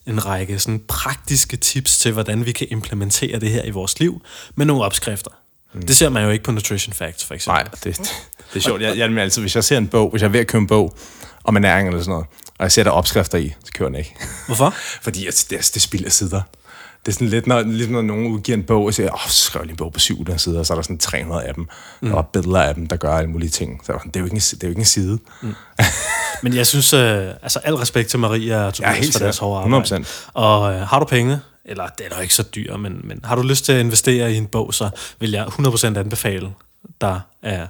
en 0.08 0.26
række 0.26 0.60
sådan 0.60 0.82
praktiske 0.88 1.58
tips 1.58 1.98
til, 1.98 2.12
hvordan 2.12 2.46
vi 2.46 2.52
kan 2.52 2.68
implementere 2.70 3.40
det 3.40 3.50
her 3.50 3.64
i 3.64 3.70
vores 3.70 4.00
liv 4.00 4.22
med 4.56 4.66
nogle 4.66 4.84
opskrifter. 4.84 5.32
Mm. 5.74 5.82
Det 5.82 5.96
ser 5.96 6.10
man 6.10 6.24
jo 6.24 6.30
ikke 6.30 6.44
på 6.44 6.52
Nutrition 6.52 6.94
Facts, 6.94 7.26
for 7.26 7.34
eksempel. 7.34 7.64
Nej, 7.64 7.64
det, 7.64 7.84
det, 7.84 7.98
det 8.54 8.60
er 8.60 8.60
sjovt. 8.60 8.82
Jeg, 8.82 8.98
jeg, 8.98 9.18
altid, 9.18 9.42
hvis 9.42 9.56
jeg 9.56 9.64
ser 9.64 9.78
en 9.78 9.88
bog, 9.88 10.10
hvis 10.10 10.22
jeg 10.22 10.28
er 10.28 10.32
ved 10.32 10.40
at 10.40 10.48
købe 10.48 10.62
en 10.62 10.68
bog 10.68 10.98
om 11.44 11.56
ernæring 11.56 11.88
eller 11.88 12.02
sådan 12.02 12.12
noget, 12.12 12.26
og 12.58 12.64
jeg 12.64 12.72
ser 12.72 12.84
der 12.84 12.92
er 12.92 12.96
opskrifter 12.96 13.38
i, 13.38 13.54
så 13.66 13.72
køber 13.74 13.90
jeg 13.90 13.94
den 13.94 14.00
ikke. 14.00 14.16
Hvorfor? 14.46 14.70
Fordi 15.06 15.26
det, 15.50 15.72
det 15.74 15.82
spilder 15.82 16.10
sider. 16.10 16.42
Det 17.06 17.12
er 17.12 17.14
sådan 17.14 17.28
lidt, 17.28 17.48
når, 17.48 17.62
ligesom 17.62 17.94
når 17.94 18.02
nogen 18.02 18.28
udgiver 18.28 18.58
en 18.58 18.64
bog, 18.64 18.86
og 18.86 18.94
siger, 18.94 19.14
åh, 19.14 19.20
skriver 19.28 19.62
jeg 19.62 19.66
lige 19.66 19.74
en 19.74 19.78
bog 19.78 19.94
på 19.94 20.00
700 20.00 20.40
sider, 20.40 20.60
og 20.60 20.66
så 20.66 20.74
er 20.74 20.76
der 20.76 20.82
sådan 20.82 20.98
300 20.98 21.44
af 21.44 21.54
dem, 21.54 21.68
mm. 22.02 22.14
og 22.14 22.28
billeder 22.28 22.62
af 22.62 22.76
dem, 22.76 22.88
der 22.88 22.96
gør 22.96 23.14
alle 23.14 23.30
mulige 23.30 23.50
ting. 23.50 23.82
Så 23.86 24.00
det 24.06 24.16
er 24.16 24.20
jo 24.20 24.26
ikke 24.26 24.36
en, 24.36 24.40
det 24.40 24.64
er 24.64 24.68
jo 24.68 24.70
ikke 24.70 24.80
en 24.80 24.86
side. 24.86 25.20
Mm. 25.42 25.54
Men 26.44 26.56
jeg 26.56 26.68
synes, 26.68 26.94
øh, 26.94 27.28
altså 27.42 27.60
al 27.64 27.76
respekt 27.76 28.10
til 28.10 28.20
Maria 28.20 28.66
og 28.66 28.74
Tobias 28.74 28.98
helt 28.98 29.12
for 29.12 29.20
deres 29.20 29.38
hårde 29.38 29.64
arbejde. 29.64 30.06
100%. 30.06 30.30
Og 30.34 30.74
øh, 30.74 30.82
har 30.82 31.00
du 31.00 31.06
penge, 31.06 31.40
eller 31.66 31.88
det 31.98 32.06
er 32.06 32.10
da 32.10 32.22
ikke 32.22 32.36
så 32.36 32.44
dyr, 32.44 32.78
men, 32.78 33.02
men 33.04 33.20
har 33.24 33.36
du 33.36 33.42
lyst 33.42 33.66
til 33.66 33.72
at 33.72 33.80
investere 33.80 34.34
i 34.34 34.38
en 34.38 34.46
bog, 34.46 34.74
så 34.74 34.90
vil 35.20 35.32
jeg 35.32 35.46
100% 35.46 35.86
anbefale 35.86 36.54
dig 37.02 37.22
at 37.42 37.68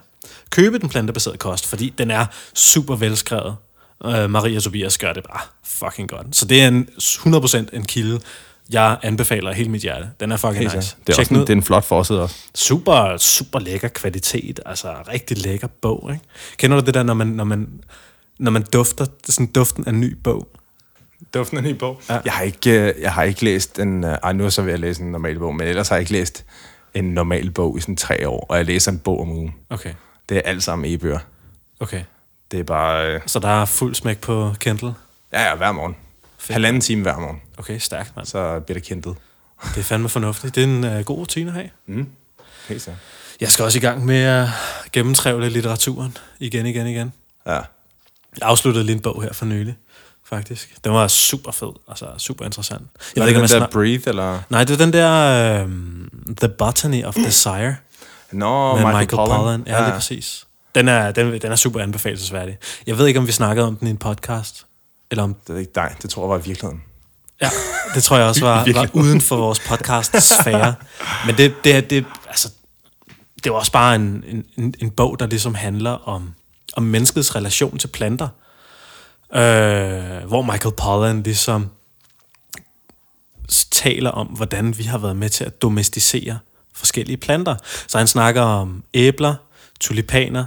købe 0.50 0.80
den 0.80 0.89
plantebaserede 0.89 1.38
kost, 1.38 1.68
fordi 1.68 1.94
den 1.98 2.12
er 2.12 2.25
super 2.54 2.96
velskrevet. 2.96 3.56
Øh, 4.06 4.30
Maria 4.30 4.58
og 4.58 4.63
Tobias 4.63 4.98
gør 4.98 5.13
det 5.13 5.24
bare 5.24 5.42
fucking 5.63 6.10
godt. 6.10 6.36
Så 6.36 6.46
det 6.46 6.62
er 6.62 6.68
en 6.68 6.89
100% 6.98 7.58
en 7.74 7.86
kilde, 7.86 8.20
jeg 8.69 8.98
anbefaler 9.03 9.50
af 9.50 9.55
hele 9.55 9.69
mit 9.69 9.81
hjerte. 9.81 10.10
Den 10.19 10.31
er 10.31 10.38
fucking 10.38 10.60
Helt 10.60 10.75
nice. 10.75 10.95
Det 11.07 11.13
er, 11.15 11.19
også 11.19 11.29
en, 11.29 11.36
den 11.36 11.41
ud. 11.41 11.48
det 11.48 11.53
er 11.53 11.57
en 11.57 11.63
flot 11.63 11.84
forside 11.86 12.22
også. 12.24 12.36
Super, 12.55 13.17
super 13.17 13.60
lækker 13.60 13.88
kvalitet. 13.88 14.60
Altså, 14.65 14.93
rigtig 15.07 15.38
lækker 15.38 15.67
bog, 15.81 16.10
ikke? 16.13 16.25
Kender 16.57 16.79
du 16.79 16.86
det 16.86 16.93
der, 16.93 17.03
når 17.03 17.13
man, 17.13 17.27
når 17.27 17.43
man, 17.43 17.67
når 18.39 18.51
man 18.51 18.63
dufter, 18.74 19.05
er 19.05 19.31
sådan 19.31 19.45
duften 19.51 19.86
af 19.86 19.89
en 19.89 20.00
ny 20.00 20.13
bog? 20.24 20.48
Duften 21.34 21.57
af 21.57 21.62
en 21.62 21.67
ny 21.67 21.74
bog. 21.74 22.01
Ja. 22.10 22.13
Ja. 22.13 22.19
Jeg, 22.25 22.34
har 22.34 22.43
ikke, 22.43 22.72
øh, 22.81 23.01
jeg 23.01 23.13
har 23.13 23.24
ikke 23.24 23.43
læst 23.43 23.79
en... 23.79 24.03
øh, 24.03 24.17
Ej, 24.24 24.34
nu 24.34 24.39
er 24.43 24.45
jeg 24.45 24.53
så 24.53 24.62
ved 24.62 24.74
at 24.74 24.79
læse 24.79 25.01
en 25.01 25.12
normal 25.12 25.39
bog, 25.39 25.55
men 25.55 25.67
ellers 25.67 25.89
har 25.89 25.95
jeg 25.95 26.01
ikke 26.01 26.12
læst 26.12 26.45
en 26.93 27.03
normal 27.03 27.51
bog 27.51 27.77
i 27.77 27.81
sådan 27.81 27.95
tre 27.95 28.29
år, 28.29 28.45
og 28.50 28.57
jeg 28.57 28.65
læser 28.65 28.91
en 28.91 29.00
bog 29.00 29.22
om 29.22 29.31
ugen. 29.31 29.55
Okay, 29.69 29.93
Det 30.29 30.38
er 30.38 30.41
alt 30.45 30.63
sammen 30.63 30.93
e-bøger. 30.93 31.19
okay. 31.79 32.01
Det 32.51 32.60
er 32.60 32.63
bare... 32.63 33.13
Øh, 33.13 33.22
Så 33.25 33.39
der 33.39 33.62
er 33.62 33.65
fuld 33.65 33.95
smæk 33.95 34.19
på 34.22 34.53
Kindle? 34.60 34.93
ja, 35.34 35.50
ja, 35.50 35.55
hver 35.55 35.72
morgen. 35.72 35.95
Halvanden 36.53 36.81
time 36.81 37.01
hver 37.01 37.19
morgen, 37.19 37.41
Okay, 37.57 37.79
stærkt, 37.79 38.15
mand. 38.15 38.25
så 38.27 38.59
bliver 38.59 38.79
det 38.79 38.87
kentet. 38.87 39.15
Det 39.63 39.77
er 39.77 39.83
fandme 39.83 40.09
fornuftigt. 40.09 40.55
Det 40.55 40.63
er 40.63 40.67
en 40.67 40.83
uh, 40.99 41.05
god 41.05 41.17
rutine 41.17 41.47
at 41.49 41.53
have. 41.53 41.69
Mm. 41.87 42.07
Helt 42.69 42.81
så. 42.81 42.91
Jeg 43.41 43.49
skal 43.51 43.65
også 43.65 43.77
i 43.77 43.81
gang 43.81 44.05
med 44.05 44.23
at 44.23 44.47
gennemtrævle 44.91 45.49
litteraturen 45.49 46.17
igen, 46.39 46.65
igen, 46.65 46.87
igen. 46.87 47.13
Ja. 47.47 47.51
Jeg 47.53 47.61
afsluttede 48.41 48.85
lige 48.85 48.95
en 48.95 49.01
bog 49.01 49.23
her 49.23 49.33
for 49.33 49.45
nylig, 49.45 49.75
faktisk. 50.23 50.75
Den 50.83 50.91
var 50.93 51.07
super 51.07 51.51
fed, 51.51 51.71
altså 51.87 52.05
super 52.17 52.45
interessant. 52.45 52.81
Jeg 52.81 52.99
Jeg 53.15 53.21
ved 53.21 53.29
ikke, 53.29 53.41
det 53.41 53.49
der 53.49 53.57
snak- 53.59 53.71
Breathe, 53.71 54.09
eller... 54.09 54.39
Nej, 54.49 54.63
det 54.63 54.73
er 54.73 54.77
den 54.77 54.93
der 54.93 55.63
uh, 55.63 55.69
The 56.37 56.49
Botany 56.49 57.03
of 57.03 57.15
Desire 57.15 57.75
Nå, 58.31 58.75
med 58.75 58.83
Michael, 58.85 58.97
Michael, 58.97 59.07
Pollan. 59.17 59.37
Pollan. 59.37 59.63
Ja, 59.67 59.81
lige 59.83 59.93
præcis. 59.93 60.45
Den 60.75 60.87
er, 60.87 61.11
den, 61.11 61.41
den 61.41 61.51
er 61.51 61.55
super 61.55 61.79
anbefalesværdig. 61.79 62.57
Jeg 62.87 62.97
ved 62.97 63.07
ikke, 63.07 63.19
om 63.19 63.27
vi 63.27 63.31
snakkede 63.31 63.67
om 63.67 63.75
den 63.75 63.87
i 63.87 63.91
en 63.91 63.97
podcast, 63.97 64.64
eller 65.12 65.24
om 65.24 65.33
Det 65.47 65.55
er 65.55 65.59
ikke 65.59 65.71
dig, 65.75 65.95
det 66.01 66.09
tror 66.09 66.24
jeg 66.24 66.29
var 66.29 66.38
i 66.38 66.43
virkeligheden. 66.47 66.83
Ja, 67.41 67.50
det 67.95 68.03
tror 68.03 68.17
jeg 68.17 68.27
også 68.27 68.45
var, 68.50 68.74
var 68.74 68.89
uden 68.93 69.21
for 69.21 69.35
vores 69.35 69.59
podcast-sfære. 69.59 70.75
Men 71.25 71.38
det, 71.38 71.53
det, 71.63 71.75
er- 71.75 71.81
det, 71.81 72.05
altså, 72.27 72.51
det 73.43 73.51
var 73.51 73.57
også 73.57 73.71
bare 73.71 73.95
en, 73.95 74.24
en, 74.57 74.75
en, 74.79 74.91
bog, 74.91 75.19
der 75.19 75.27
ligesom 75.27 75.55
handler 75.55 75.91
om, 75.91 76.33
om 76.74 76.83
menneskets 76.83 77.35
relation 77.35 77.77
til 77.77 77.88
planter. 77.88 78.27
Øh, 79.35 80.27
hvor 80.27 80.41
Michael 80.41 80.75
Pollan 80.75 81.24
ligesom 81.24 81.69
taler 83.71 84.09
om, 84.09 84.27
hvordan 84.27 84.77
vi 84.77 84.83
har 84.83 84.97
været 84.97 85.15
med 85.15 85.29
til 85.29 85.43
at 85.43 85.62
domesticere 85.62 86.39
forskellige 86.74 87.17
planter. 87.17 87.55
Så 87.88 87.97
han 87.97 88.07
snakker 88.07 88.41
om 88.41 88.83
æbler, 88.93 89.35
tulipaner, 89.79 90.45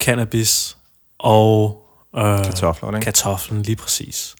cannabis 0.00 0.76
og 1.18 1.82
øh, 2.18 2.44
Kartofler, 2.44 2.88
ikke? 2.88 3.04
kartoflen, 3.04 3.62
lige 3.62 3.76
præcis. 3.76 4.36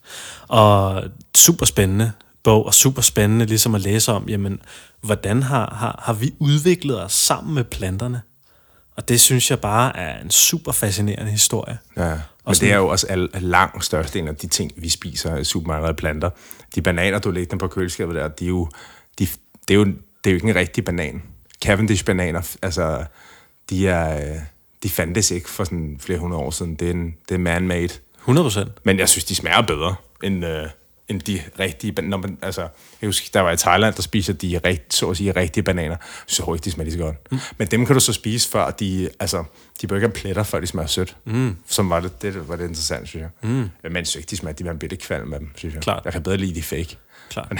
Og 0.47 1.03
super 1.37 1.65
spændende 1.65 2.11
bog, 2.43 2.65
og 2.65 2.73
super 2.73 3.01
spændende 3.01 3.45
ligesom 3.45 3.75
at 3.75 3.81
læse 3.81 4.11
om, 4.11 4.29
jamen, 4.29 4.61
hvordan 5.01 5.43
har, 5.43 5.75
har, 5.75 6.03
har 6.05 6.13
vi 6.13 6.33
udviklet 6.39 7.03
os 7.03 7.13
sammen 7.13 7.55
med 7.55 7.63
planterne? 7.63 8.21
Og 8.95 9.09
det 9.09 9.21
synes 9.21 9.51
jeg 9.51 9.59
bare 9.59 9.97
er 9.97 10.21
en 10.21 10.31
super 10.31 10.71
fascinerende 10.71 11.31
historie. 11.31 11.77
Ja, 11.97 12.09
men 12.45 12.55
det 12.55 12.71
er 12.71 12.77
jo 12.77 12.87
også 12.87 13.07
al, 13.07 13.29
langt 13.33 13.85
størstedelen 13.85 14.27
af 14.27 14.35
de 14.35 14.47
ting, 14.47 14.71
vi 14.77 14.89
spiser 14.89 15.35
af 15.35 15.45
supermarkeder 15.45 15.93
planter. 15.93 16.29
De 16.75 16.81
bananer, 16.81 17.19
du 17.19 17.31
lægger 17.31 17.49
dem 17.49 17.59
på 17.59 17.67
køleskabet 17.67 18.15
der, 18.15 18.27
de 18.27 18.45
er 18.45 18.49
jo, 18.49 18.69
de, 19.19 19.27
det, 19.67 19.73
er 19.73 19.75
jo, 19.75 19.85
det 19.85 19.95
er 20.25 20.31
jo 20.31 20.35
ikke 20.35 20.49
en 20.49 20.55
rigtig 20.55 20.85
banan. 20.85 21.23
Cavendish-bananer, 21.65 22.55
altså, 22.61 23.05
de, 23.69 23.87
er, 23.87 24.17
øh, 24.17 24.39
de 24.83 24.89
fandtes 24.89 25.31
ikke 25.31 25.49
for 25.49 25.63
sådan 25.63 25.97
flere 25.99 26.19
hundrede 26.19 26.41
år 26.41 26.51
siden. 26.51 26.75
Det 26.75 26.87
er, 26.87 26.91
en, 26.91 27.15
det 27.29 27.35
er 27.35 27.39
man-made. 27.39 27.89
100 28.19 28.45
procent. 28.45 28.69
Men 28.83 28.99
jeg 28.99 29.09
synes, 29.09 29.23
de 29.23 29.35
smager 29.35 29.61
bedre 29.61 29.95
end, 30.23 30.45
øh, 30.45 30.65
end 31.07 31.21
de 31.21 31.41
rigtige 31.59 31.91
bananer. 31.93 32.17
Man, 32.17 32.37
altså, 32.41 32.61
jeg 33.01 33.07
husker, 33.07 33.29
der 33.33 33.41
var 33.41 33.51
i 33.51 33.57
Thailand, 33.57 33.95
der 33.95 34.01
spiser 34.01 34.33
de 34.33 34.59
rigt, 34.65 34.93
så 34.93 35.09
at 35.09 35.17
sige, 35.17 35.31
rigtige 35.31 35.63
bananer. 35.63 35.95
Så 36.27 36.53
ikke, 36.53 36.65
de 36.65 36.71
smager 36.71 36.83
lige 36.85 36.93
så 36.99 37.03
godt. 37.03 37.31
Mm. 37.31 37.39
Men 37.57 37.67
dem 37.67 37.85
kan 37.85 37.93
du 37.93 37.99
så 37.99 38.13
spise, 38.13 38.49
før 38.49 38.71
de, 38.71 39.09
altså, 39.19 39.43
de 39.81 39.87
bør 39.87 39.95
ikke 39.95 40.07
have 40.07 40.13
pletter, 40.13 40.43
før 40.43 40.59
de 40.59 40.67
smager 40.67 40.87
sødt. 40.87 41.15
Mm. 41.25 41.55
Som 41.67 41.89
var 41.89 41.99
det, 41.99 42.21
det 42.21 42.47
var 42.49 42.55
det 42.55 42.63
interessant, 42.63 43.07
synes 43.07 43.21
jeg. 43.21 43.29
Mm. 43.49 43.49
Men 43.83 43.95
jeg 43.95 44.07
synes 44.07 44.15
ikke, 44.15 44.29
de 44.29 44.37
smager, 44.37 44.55
de 44.55 44.65
var 44.65 44.71
en 44.71 44.79
bitte 44.79 44.95
kvalm 44.95 45.27
med 45.27 45.39
dem, 45.39 45.49
synes 45.55 45.73
jeg. 45.75 45.83
Klart. 45.83 46.01
Jeg 46.05 46.13
kan 46.13 46.23
bedre 46.23 46.37
lide 46.37 46.55
de 46.55 46.63
fake. 46.63 46.97
Klart. 47.29 47.57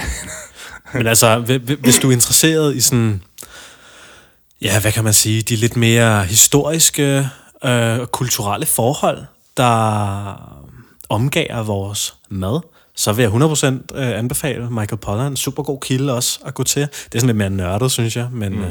Men 0.94 1.06
altså, 1.06 1.38
hvi- 1.40 1.58
hvi- 1.64 1.80
hvis 1.80 1.98
du 1.98 2.08
er 2.08 2.12
interesseret 2.12 2.76
i 2.76 2.80
sådan, 2.80 3.22
ja, 4.62 4.80
hvad 4.80 4.92
kan 4.92 5.04
man 5.04 5.12
sige, 5.14 5.42
de 5.42 5.56
lidt 5.56 5.76
mere 5.76 6.24
historiske 6.24 7.28
øh, 7.64 8.00
og 8.00 8.12
kulturelle 8.12 8.66
forhold, 8.66 9.24
der 9.56 10.60
omgager 11.08 11.62
vores 11.62 12.14
mad, 12.30 12.60
så 12.94 13.12
vil 13.12 13.22
jeg 13.22 13.32
100% 13.32 13.66
øh, 13.66 14.18
anbefale 14.18 14.70
Michael 14.70 14.96
Pollan. 14.98 15.26
En 15.32 15.36
super 15.36 15.62
god 15.62 15.80
kilde 15.80 16.14
også 16.14 16.40
at 16.46 16.54
gå 16.54 16.62
til. 16.64 16.82
Det 16.82 17.14
er 17.14 17.18
sådan 17.18 17.26
lidt 17.26 17.36
mere 17.36 17.50
nørdet, 17.50 17.92
synes 17.92 18.16
jeg, 18.16 18.28
men 18.32 18.52
mm. 18.52 18.62
øh, 18.62 18.70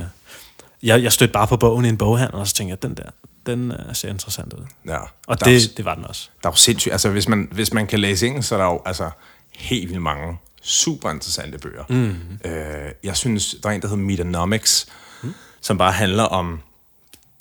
jeg, 0.84 1.04
jeg 1.04 1.14
stødte 1.14 1.34
bare 1.34 1.48
på 1.48 1.58
bogen 1.58 1.86
i 1.86 1.90
en 1.90 1.98
boghandel, 1.98 2.36
og 2.36 2.48
så 2.48 2.54
tænkte 2.54 2.72
jeg, 2.72 2.84
den 2.84 2.94
der, 2.98 3.10
den 3.46 3.72
øh, 3.72 3.78
ser 3.94 4.10
interessant 4.10 4.54
ud. 4.54 4.66
Ja. 4.88 4.98
Og 5.28 5.38
er 5.42 5.52
jo- 5.52 5.58
det, 5.58 5.78
det 5.78 5.86
var 5.86 5.96
den 5.96 6.06
også. 6.06 6.30
Der 6.44 6.50
er 6.50 6.52
jo 6.52 6.56
sindssygt, 6.58 6.92
altså 6.92 7.10
hvis 7.10 7.28
man, 7.28 7.48
hvis 7.52 7.74
man 7.74 7.88
kan 7.88 8.00
læse 8.00 8.28
engelsk, 8.28 8.50
så 8.50 8.56
er 8.56 8.60
der 8.60 8.66
jo 8.66 8.82
altså 8.86 9.10
helt 9.56 9.90
vildt 9.90 10.02
mange 10.02 10.38
super 10.62 11.10
interessante 11.12 11.58
bøger. 11.58 11.84
Mm. 11.90 12.16
Øh, 12.46 12.92
jeg 13.04 13.18
synes, 13.18 13.56
der 13.64 13.70
er 13.70 13.74
en, 13.74 13.82
der 13.82 13.88
hedder 13.88 14.04
Metanomics. 14.04 14.88
Som 15.62 15.78
bare 15.78 15.92
handler 15.92 16.24
om 16.24 16.60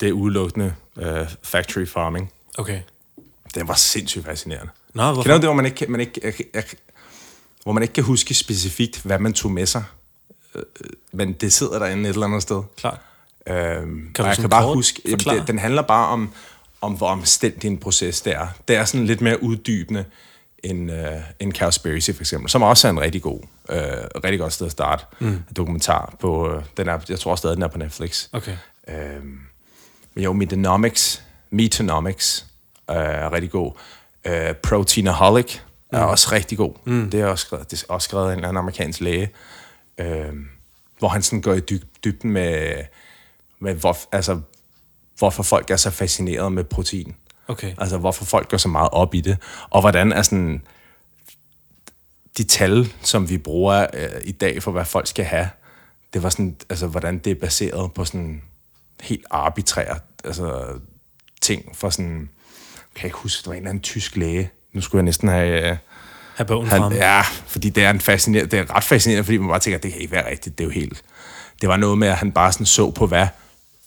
det 0.00 0.12
udelukkende 0.12 0.74
øh, 0.96 1.26
factory 1.42 1.86
farming. 1.86 2.32
Okay. 2.58 2.80
Den 3.54 3.68
var 3.68 3.74
sindssygt 3.74 4.24
fascinerende. 4.24 4.70
Nå, 4.94 5.02
hvorfor? 5.02 5.22
Kender 5.22 5.36
du 5.36 5.40
det, 5.40 5.46
hvor 5.48 5.54
man 5.54 5.66
ikke, 5.66 5.86
man 5.86 6.00
ikke, 6.00 6.20
jeg, 6.24 6.34
jeg, 6.54 6.64
hvor 7.62 7.72
man 7.72 7.82
ikke 7.82 7.94
kan 7.94 8.04
huske 8.04 8.34
specifikt, 8.34 9.02
hvad 9.02 9.18
man 9.18 9.32
tog 9.32 9.50
med 9.50 9.66
sig? 9.66 9.84
Øh, 10.54 10.62
men 11.12 11.32
det 11.32 11.52
sidder 11.52 11.78
derinde 11.78 12.08
et 12.08 12.12
eller 12.12 12.26
andet 12.26 12.42
sted. 12.42 12.62
Klart. 12.76 12.98
Øhm, 13.46 14.12
Kan 14.14 14.24
du 14.24 14.28
jeg 14.28 14.36
kan 14.36 14.50
bare 14.50 14.74
huske, 14.74 15.02
forklare? 15.10 15.38
det, 15.38 15.48
den 15.48 15.58
handler 15.58 15.82
bare 15.82 16.08
om, 16.08 16.30
om 16.80 16.92
hvor 16.92 17.08
omstændig 17.08 17.68
en 17.68 17.78
proces 17.78 18.20
det 18.20 18.32
er. 18.32 18.46
Det 18.68 18.76
er 18.76 18.84
sådan 18.84 19.06
lidt 19.06 19.20
mere 19.20 19.42
uddybende 19.42 20.04
end, 20.64 20.92
øh, 20.92 21.20
end 21.40 21.52
Cowspiracy 21.52 22.10
for 22.10 22.22
eksempel, 22.22 22.50
som 22.50 22.62
også 22.62 22.88
er 22.88 22.92
en 22.92 23.00
rigtig 23.00 23.22
god, 23.22 23.40
øh, 23.70 23.78
rigtig 24.24 24.38
godt 24.38 24.52
sted 24.52 24.66
at 24.66 24.72
starte. 24.72 25.04
Mm. 25.18 25.42
Dokumentar 25.56 26.14
på, 26.20 26.50
øh, 26.50 26.62
den 26.76 26.88
er, 26.88 26.98
jeg 27.08 27.18
tror 27.18 27.36
stadig, 27.36 27.56
den 27.56 27.62
er 27.62 27.68
på 27.68 27.78
Netflix. 27.78 28.28
Okay. 28.32 28.56
Øhm, 28.88 29.40
men 30.14 30.24
jo, 30.24 30.32
Metanomics, 30.32 31.22
Metanomics 31.50 32.46
øh, 32.90 32.96
er 32.96 33.32
rigtig 33.32 33.50
god. 33.50 33.72
Øh, 34.24 34.54
Proteinaholic 34.54 35.58
er 35.92 36.02
også 36.02 36.28
rigtig 36.32 36.58
god. 36.58 36.74
Mm. 36.84 37.10
Det, 37.10 37.20
er 37.20 37.26
også 37.26 37.46
skrevet, 37.46 37.70
det 37.70 37.82
er 37.82 37.92
også 37.92 38.04
skrevet 38.04 38.24
af 38.24 38.32
en 38.32 38.38
eller 38.38 38.48
anden 38.48 38.58
amerikansk 38.58 39.00
læge, 39.00 39.30
øh, 39.98 40.32
hvor 40.98 41.08
han 41.08 41.22
sådan 41.22 41.42
går 41.42 41.54
i 41.54 41.60
dyb, 41.60 41.84
dybden 42.04 42.30
med, 42.30 42.76
med 43.58 43.74
hvor, 43.74 43.96
altså, 44.12 44.40
hvorfor 45.18 45.42
folk 45.42 45.70
er 45.70 45.76
så 45.76 45.90
fascineret 45.90 46.52
med 46.52 46.64
protein. 46.64 47.16
Okay. 47.48 47.74
Altså, 47.78 47.98
hvorfor 47.98 48.24
folk 48.24 48.50
går 48.50 48.56
så 48.56 48.68
meget 48.68 48.88
op 48.92 49.14
i 49.14 49.20
det, 49.20 49.36
og 49.70 49.80
hvordan 49.80 50.12
er 50.12 50.22
sådan, 50.22 50.62
de 52.38 52.44
tal, 52.44 52.92
som 53.02 53.28
vi 53.30 53.38
bruger 53.38 53.86
øh, 53.94 54.08
i 54.24 54.32
dag 54.32 54.62
for, 54.62 54.70
hvad 54.72 54.84
folk 54.84 55.06
skal 55.06 55.24
have, 55.24 55.48
det 56.12 56.22
var 56.22 56.28
sådan, 56.28 56.56
altså, 56.70 56.86
hvordan 56.86 57.18
det 57.18 57.30
er 57.30 57.34
baseret 57.34 57.92
på 57.92 58.04
sådan 58.04 58.42
helt 59.00 59.24
arbitrære 59.30 59.98
altså, 60.24 60.64
ting 61.40 61.76
for 61.76 61.90
sådan, 61.90 62.28
kan 62.94 63.02
jeg 63.02 63.04
ikke 63.04 63.18
huske, 63.18 63.40
det 63.40 63.46
var 63.46 63.52
en 63.52 63.56
eller 63.56 63.70
anden 63.70 63.82
tysk 63.82 64.16
læge, 64.16 64.50
nu 64.72 64.80
skulle 64.80 64.98
jeg 64.98 65.04
næsten 65.04 65.28
have... 65.28 65.70
Øh, 65.70 65.76
Have 66.36 66.46
bogen 66.46 66.68
han, 66.68 66.80
frem. 66.80 66.92
ja, 66.92 67.22
fordi 67.46 67.68
det 67.70 67.84
er, 67.84 67.90
en 67.90 68.00
fascinerende, 68.00 68.50
det 68.50 68.58
er 68.58 68.76
ret 68.76 68.84
fascinerende, 68.84 69.24
fordi 69.24 69.38
man 69.38 69.48
bare 69.48 69.58
tænker, 69.58 69.78
det 69.78 69.92
kan 69.92 70.00
ikke 70.00 70.12
være 70.12 70.30
rigtigt, 70.30 70.58
det 70.58 70.64
er 70.64 70.68
jo 70.68 70.72
helt... 70.72 71.02
Det 71.60 71.68
var 71.68 71.76
noget 71.76 71.98
med, 71.98 72.08
at 72.08 72.16
han 72.16 72.32
bare 72.32 72.52
sådan 72.52 72.66
så 72.66 72.90
på, 72.90 73.06
hvad 73.06 73.26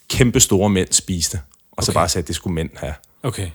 kæmpe 0.09 0.39
store 0.39 0.69
mænd 0.69 0.87
spiste, 0.91 1.41
og 1.71 1.83
så 1.83 1.91
Okay. 1.91 1.97
bare 1.97 2.09
sagde, 2.09 2.23
at 2.23 2.27
det 2.27 2.35
skulle 2.35 2.53
mænd 2.53 2.69
have. 2.77 2.93
Okay. 3.23 3.49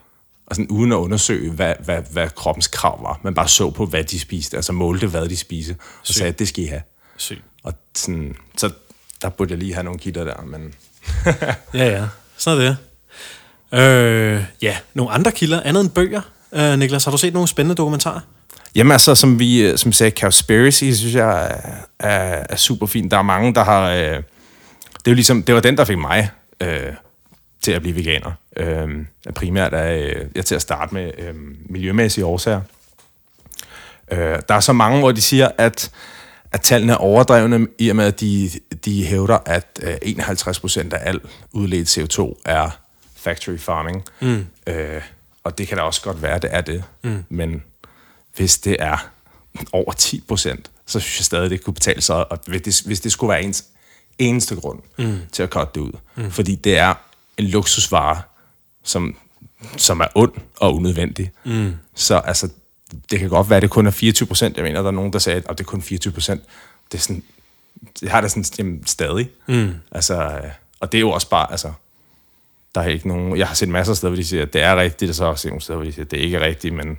Og 0.46 0.56
sådan 0.56 0.68
uden 0.68 0.92
at 0.92 0.96
undersøge, 0.96 1.50
hvad, 1.50 1.74
hvad, 1.84 2.02
hvad 2.10 2.28
kroppens 2.28 2.66
krav 2.66 3.02
var. 3.02 3.20
Man 3.22 3.34
bare 3.34 3.48
så 3.48 3.70
på, 3.70 3.86
hvad 3.86 4.04
de 4.04 4.20
spiste, 4.20 4.56
altså 4.56 4.72
målte, 4.72 5.06
hvad 5.06 5.28
de 5.28 5.36
spiste, 5.36 5.76
og 6.00 6.06
sagde, 6.06 6.28
at 6.28 6.38
det 6.38 6.48
skal 6.48 6.64
I 6.64 6.66
have. 6.66 6.82
Sygt. 7.16 7.42
Og 7.62 7.72
sådan, 7.94 8.36
så 8.56 8.70
der 9.22 9.28
burde 9.28 9.50
jeg 9.50 9.58
lige 9.58 9.74
have 9.74 9.84
nogle 9.84 9.98
kilder 9.98 10.24
der, 10.24 10.42
men... 10.42 10.74
Ja, 11.80 11.88
ja. 11.88 12.06
Sådan 12.36 12.60
er 12.60 12.64
det. 12.64 12.76
Øh, 13.72 14.44
ja, 14.62 14.76
nogle 14.94 15.12
andre 15.12 15.32
kilder, 15.32 15.60
andet 15.60 15.80
end 15.80 15.90
bøger. 15.90 16.20
Øh, 16.52 16.78
Niklas, 16.78 17.04
har 17.04 17.10
du 17.10 17.18
set 17.18 17.32
nogle 17.32 17.48
spændende 17.48 17.74
dokumentarer? 17.74 18.20
Jamen 18.74 18.92
altså, 18.92 19.14
som 19.14 19.38
vi, 19.38 19.62
øh, 19.62 19.78
som 19.78 19.92
sagde, 19.92 20.20
Cowspiracy, 20.20 20.84
synes 20.84 21.14
jeg 21.14 21.44
er, 21.46 22.08
er, 22.08 22.46
er 22.48 22.56
super 22.56 22.86
fint. 22.86 23.10
Der 23.10 23.18
er 23.18 23.22
mange, 23.22 23.54
der 23.54 23.64
har... 23.64 23.90
Øh, 23.90 23.98
det 23.98 25.10
er 25.10 25.10
jo 25.10 25.14
ligesom, 25.14 25.42
det 25.42 25.54
var 25.54 25.60
den, 25.60 25.76
der 25.76 25.84
fik 25.84 25.98
mig 25.98 26.30
øh, 26.60 26.92
til 27.62 27.72
at 27.72 27.82
blive 27.82 27.96
veganer. 27.96 28.32
Øh, 28.56 28.88
primært 29.34 29.74
er 29.74 29.92
øh, 29.92 30.26
jeg 30.34 30.46
til 30.46 30.54
at 30.54 30.62
starte 30.62 30.94
med 30.94 31.10
øh, 31.18 31.34
miljømæssige 31.70 32.24
årsager. 32.24 32.60
Øh, 34.10 34.38
der 34.48 34.54
er 34.54 34.60
så 34.60 34.72
mange, 34.72 34.98
hvor 34.98 35.12
de 35.12 35.20
siger, 35.20 35.48
at, 35.58 35.90
at 36.52 36.60
tallene 36.60 36.92
er 36.92 36.96
overdrevne, 36.96 37.66
i 37.78 37.88
og 37.88 37.96
med, 37.96 38.04
at 38.04 38.20
de, 38.20 38.50
de 38.84 39.04
hævder, 39.06 39.38
at 39.46 39.80
øh, 39.82 39.94
51% 39.94 40.94
af 40.94 41.08
al 41.08 41.20
udledt 41.52 41.98
CO2 41.98 42.42
er 42.44 42.70
factory 43.16 43.58
farming. 43.58 44.04
Mm. 44.20 44.46
Øh, 44.66 45.02
og 45.44 45.58
det 45.58 45.68
kan 45.68 45.76
da 45.76 45.82
også 45.82 46.02
godt 46.02 46.22
være, 46.22 46.38
det 46.38 46.50
er 46.52 46.60
det. 46.60 46.84
Mm. 47.02 47.24
Men 47.28 47.62
hvis 48.36 48.58
det 48.58 48.76
er 48.78 49.10
over 49.72 49.92
10 49.92 50.24
procent, 50.28 50.70
så 50.86 51.00
synes 51.00 51.18
jeg 51.18 51.24
stadig, 51.24 51.50
det 51.50 51.64
kunne 51.64 51.74
betale 51.74 52.02
sig, 52.02 52.32
og 52.32 52.38
hvis 52.46 52.62
det, 52.62 52.82
hvis 52.86 53.00
det 53.00 53.12
skulle 53.12 53.30
være 53.30 53.42
ens 53.42 53.64
eneste 54.18 54.56
grund 54.56 54.78
mm. 54.98 55.18
til 55.32 55.42
at 55.42 55.48
cutte 55.48 55.72
det 55.74 55.80
ud. 55.80 55.92
Mm. 56.16 56.30
Fordi 56.30 56.54
det 56.54 56.78
er 56.78 56.94
en 57.38 57.44
luksusvare, 57.44 58.22
som, 58.82 59.16
som 59.76 60.00
er 60.00 60.06
ond 60.14 60.32
og 60.56 60.74
unødvendig. 60.74 61.30
Mm. 61.44 61.72
Så 61.94 62.18
altså, 62.18 62.48
det 63.10 63.18
kan 63.18 63.28
godt 63.28 63.50
være, 63.50 63.56
at 63.56 63.62
det 63.62 63.70
kun 63.70 63.86
er 63.86 63.90
24 63.90 64.26
procent. 64.26 64.56
Jeg 64.56 64.64
mener, 64.64 64.80
der 64.80 64.88
er 64.88 64.92
nogen, 64.92 65.12
der 65.12 65.18
sagde, 65.18 65.42
at 65.48 65.58
det 65.58 65.60
er 65.60 65.68
kun 65.68 65.82
24 65.82 66.12
procent. 66.12 66.42
Det 66.92 66.98
er 66.98 67.02
sådan, 67.02 67.22
jeg 68.02 68.10
har 68.10 68.20
det 68.20 68.30
sådan 68.30 68.44
jamen, 68.58 68.86
stadig. 68.86 69.30
Mm. 69.46 69.74
Altså, 69.92 70.40
og 70.80 70.92
det 70.92 70.98
er 70.98 71.00
jo 71.00 71.10
også 71.10 71.28
bare, 71.28 71.50
altså, 71.50 71.72
der 72.74 72.80
er 72.80 72.88
ikke 72.88 73.08
nogen... 73.08 73.36
Jeg 73.36 73.48
har 73.48 73.54
set 73.54 73.68
masser 73.68 73.92
af 73.92 73.96
steder, 73.96 74.10
hvor 74.10 74.16
de 74.16 74.24
siger, 74.24 74.42
at 74.42 74.52
det 74.52 74.62
er 74.62 74.76
rigtigt, 74.76 75.08
og 75.08 75.14
så 75.14 75.24
også 75.24 75.48
nogle 75.48 75.62
steder, 75.62 75.76
hvor 75.76 75.84
de 75.84 75.92
siger, 75.92 76.04
at 76.04 76.10
det 76.10 76.16
ikke 76.16 76.36
er 76.36 76.40
rigtigt, 76.40 76.74
men 76.74 76.98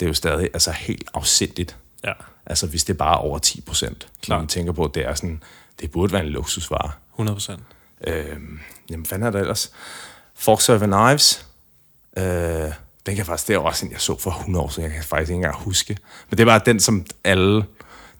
det 0.00 0.06
er 0.06 0.08
jo 0.08 0.14
stadig 0.14 0.50
altså, 0.52 0.70
helt 0.70 1.10
afsindigt. 1.14 1.76
Ja. 2.04 2.12
Altså, 2.46 2.66
hvis 2.66 2.84
det 2.84 2.92
er 2.92 2.98
bare 2.98 3.18
over 3.18 3.38
10 3.38 3.60
procent. 3.60 4.08
Når 4.28 4.38
man 4.38 4.46
tænker 4.46 4.72
på, 4.72 4.84
at 4.84 4.94
det 4.94 5.06
er 5.06 5.14
sådan... 5.14 5.42
Det 5.80 5.90
burde 5.90 6.12
være 6.12 6.24
en 6.24 6.28
luksusvare. 6.28 6.90
100 7.14 7.36
procent. 7.36 7.62
Øhm, 8.06 8.60
jamen, 8.90 9.06
hvad 9.08 9.18
er 9.18 9.30
der 9.30 9.40
ellers? 9.40 9.72
Forks 10.36 10.68
over 10.68 10.78
Knives. 10.78 11.46
Øh, 12.18 12.72
den 13.06 13.16
kan 13.16 13.26
faktisk... 13.26 13.48
Det 13.48 13.54
er 13.54 13.58
også 13.58 13.86
en, 13.86 13.92
jeg 13.92 14.00
så 14.00 14.18
for 14.18 14.30
100 14.30 14.64
år 14.64 14.68
siden. 14.68 14.84
Jeg 14.84 14.94
kan 14.94 15.04
faktisk 15.04 15.30
ikke 15.30 15.36
engang 15.36 15.56
huske. 15.56 15.96
Men 16.30 16.38
det 16.38 16.46
var 16.46 16.58
den, 16.58 16.80
som 16.80 17.06
alle... 17.24 17.64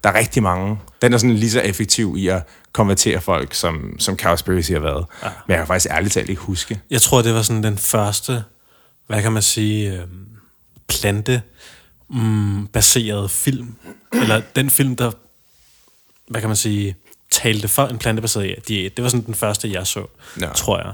Der 0.03 0.09
er 0.09 0.13
rigtig 0.13 0.43
mange. 0.43 0.79
Den 1.01 1.13
er 1.13 1.17
sådan 1.17 1.35
lige 1.35 1.51
så 1.51 1.61
effektiv 1.61 2.15
i 2.17 2.27
at 2.27 2.43
konvertere 2.73 3.21
folk, 3.21 3.53
som, 3.53 3.99
som 3.99 4.17
Cowspiracy 4.17 4.71
har 4.71 4.79
været. 4.79 5.05
Ja. 5.23 5.29
Men 5.47 5.51
jeg 5.51 5.57
kan 5.57 5.67
faktisk 5.67 5.93
ærligt 5.93 6.13
talt 6.13 6.29
ikke 6.29 6.41
huske. 6.41 6.81
Jeg 6.89 7.01
tror, 7.01 7.21
det 7.21 7.33
var 7.33 7.41
sådan 7.41 7.63
den 7.63 7.77
første, 7.77 8.43
hvad 9.07 9.21
kan 9.21 9.31
man 9.31 9.41
sige, 9.41 9.93
øh, 9.93 10.07
plante 10.87 11.41
mm, 12.09 12.67
baseret 12.67 13.31
film. 13.31 13.75
Eller 14.13 14.41
den 14.55 14.69
film, 14.69 14.95
der, 14.95 15.11
hvad 16.27 16.41
kan 16.41 16.49
man 16.49 16.57
sige, 16.57 16.95
talte 17.41 17.67
for 17.67 17.87
en 17.87 17.97
plantebaseret 17.97 18.67
diæt. 18.67 18.97
Det 18.97 19.03
var 19.03 19.09
sådan 19.09 19.25
den 19.25 19.35
første, 19.35 19.71
jeg 19.71 19.87
så, 19.87 20.05
ja. 20.41 20.49
tror 20.55 20.77
jeg. 20.77 20.93